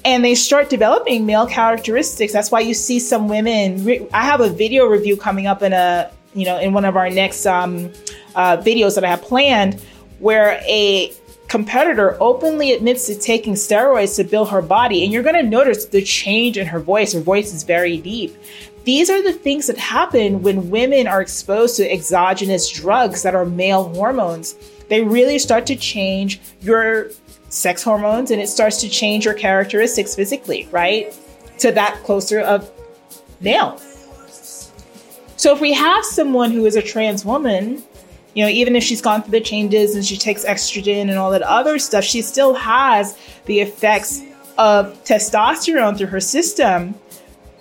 [0.05, 2.32] and they start developing male characteristics.
[2.32, 4.09] That's why you see some women.
[4.12, 7.11] I have a video review coming up in a you know in one of our
[7.11, 7.92] next um,
[8.34, 9.80] uh, videos that I have planned,
[10.18, 11.12] where a
[11.48, 15.86] competitor openly admits to taking steroids to build her body, and you're going to notice
[15.86, 17.12] the change in her voice.
[17.12, 18.36] Her voice is very deep.
[18.84, 23.44] These are the things that happen when women are exposed to exogenous drugs that are
[23.44, 24.55] male hormones.
[24.88, 27.11] They really start to change your
[27.51, 31.14] sex hormones and it starts to change your characteristics physically, right?
[31.59, 32.70] To that closer of
[33.40, 33.78] male.
[35.36, 37.82] So if we have someone who is a trans woman,
[38.34, 41.30] you know, even if she's gone through the changes and she takes estrogen and all
[41.32, 44.22] that other stuff, she still has the effects
[44.57, 46.94] of testosterone through her system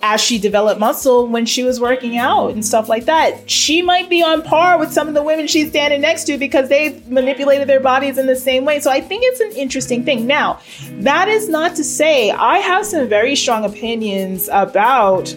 [0.02, 3.48] as she developed muscle when she was working out and stuff like that.
[3.50, 6.68] She might be on par with some of the women she's standing next to because
[6.68, 8.80] they've manipulated their bodies in the same way.
[8.80, 10.26] So I think it's an interesting thing.
[10.26, 10.60] Now,
[11.00, 15.34] that is not to say I have some very strong opinions about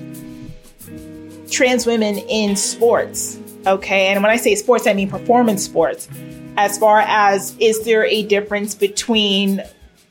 [1.49, 3.39] trans women in sports.
[3.67, 4.07] Okay.
[4.07, 6.07] And when I say sports, I mean performance sports.
[6.55, 9.61] As far as is there a difference between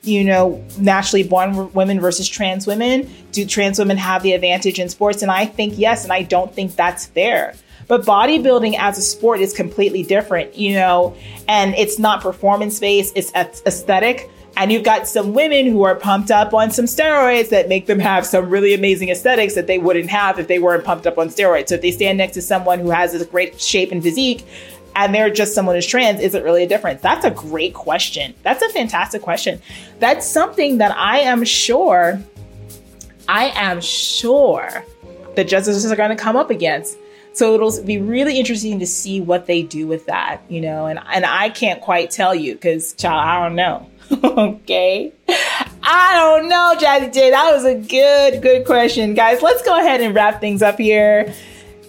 [0.03, 3.09] you know, naturally born women versus trans women?
[3.32, 5.22] Do trans women have the advantage in sports?
[5.22, 7.55] And I think yes, and I don't think that's fair.
[7.88, 11.16] But bodybuilding as a sport is completely different, you know,
[11.48, 14.30] and it's not performance based, it's aesthetic.
[14.57, 17.98] And you've got some women who are pumped up on some steroids that make them
[17.98, 21.28] have some really amazing aesthetics that they wouldn't have if they weren't pumped up on
[21.28, 21.68] steroids.
[21.68, 24.46] So if they stand next to someone who has a great shape and physique,
[24.95, 27.01] and they're just someone who's trans, is it really a difference?
[27.01, 28.34] That's a great question.
[28.43, 29.61] That's a fantastic question.
[29.99, 32.20] That's something that I am sure,
[33.28, 34.84] I am sure
[35.36, 36.97] the justices are going to come up against.
[37.34, 41.01] So it'll be really interesting to see what they do with that, you know, and,
[41.12, 43.88] and I can't quite tell you because, child, I don't know.
[44.53, 45.12] okay.
[45.82, 47.30] I don't know, Jazzy J.
[47.30, 49.14] That was a good, good question.
[49.14, 51.32] Guys, let's go ahead and wrap things up here.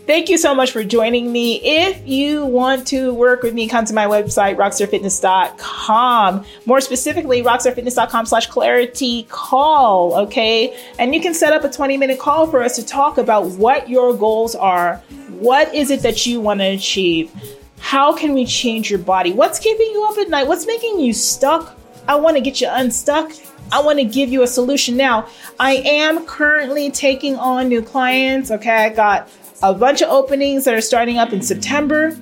[0.05, 1.61] Thank you so much for joining me.
[1.63, 6.45] If you want to work with me, come to my website, roxstarfitness.com.
[6.65, 10.13] More specifically, roxstarfitness.com slash clarity call.
[10.15, 10.77] Okay.
[10.99, 13.87] And you can set up a 20 minute call for us to talk about what
[13.87, 14.97] your goals are.
[15.29, 17.31] What is it that you want to achieve?
[17.79, 19.31] How can we change your body?
[19.31, 20.47] What's keeping you up at night?
[20.47, 21.79] What's making you stuck?
[22.09, 23.31] I want to get you unstuck.
[23.71, 25.29] I want to give you a solution now.
[25.61, 28.51] I am currently taking on new clients.
[28.51, 28.69] Okay.
[28.69, 29.29] I got
[29.63, 32.17] a bunch of openings that are starting up in September.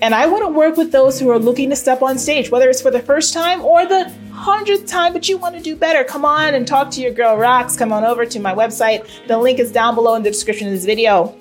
[0.00, 2.70] And I want to work with those who are looking to step on stage, whether
[2.70, 6.04] it's for the first time or the hundredth time, but you want to do better.
[6.04, 7.76] Come on and talk to your girl Rocks.
[7.76, 9.08] Come on over to my website.
[9.26, 11.34] The link is down below in the description of this video.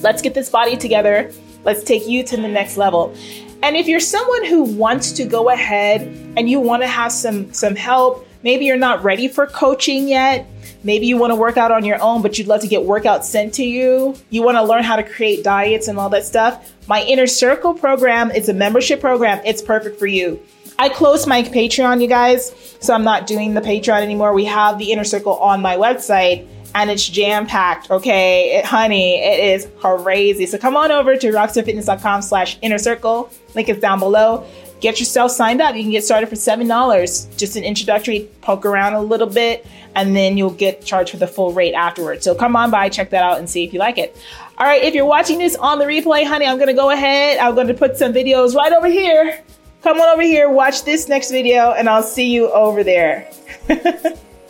[0.00, 1.32] Let's get this body together.
[1.64, 3.14] Let's take you to the next level.
[3.62, 6.02] And if you're someone who wants to go ahead
[6.36, 10.46] and you want to have some some help, maybe you're not ready for coaching yet,
[10.84, 13.24] Maybe you want to work out on your own, but you'd love to get workouts
[13.24, 14.14] sent to you.
[14.28, 16.74] You want to learn how to create diets and all that stuff.
[16.86, 19.40] My Inner Circle program is a membership program.
[19.46, 20.42] It's perfect for you.
[20.78, 24.34] I closed my Patreon, you guys, so I'm not doing the Patreon anymore.
[24.34, 27.90] We have the Inner Circle on my website and it's jam packed.
[27.90, 30.44] Okay, it, honey, it is crazy.
[30.44, 33.30] So come on over to roxstarfitness.com slash inner circle.
[33.54, 34.44] Link is down below
[34.80, 35.74] get yourself signed up.
[35.74, 40.14] You can get started for $7, just an introductory, poke around a little bit, and
[40.14, 42.24] then you'll get charged for the full rate afterwards.
[42.24, 44.16] So come on by, check that out, and see if you like it.
[44.58, 47.38] All right, if you're watching this on the replay, honey, I'm gonna go ahead.
[47.38, 49.42] I'm gonna put some videos right over here.
[49.82, 53.30] Come on over here, watch this next video, and I'll see you over there.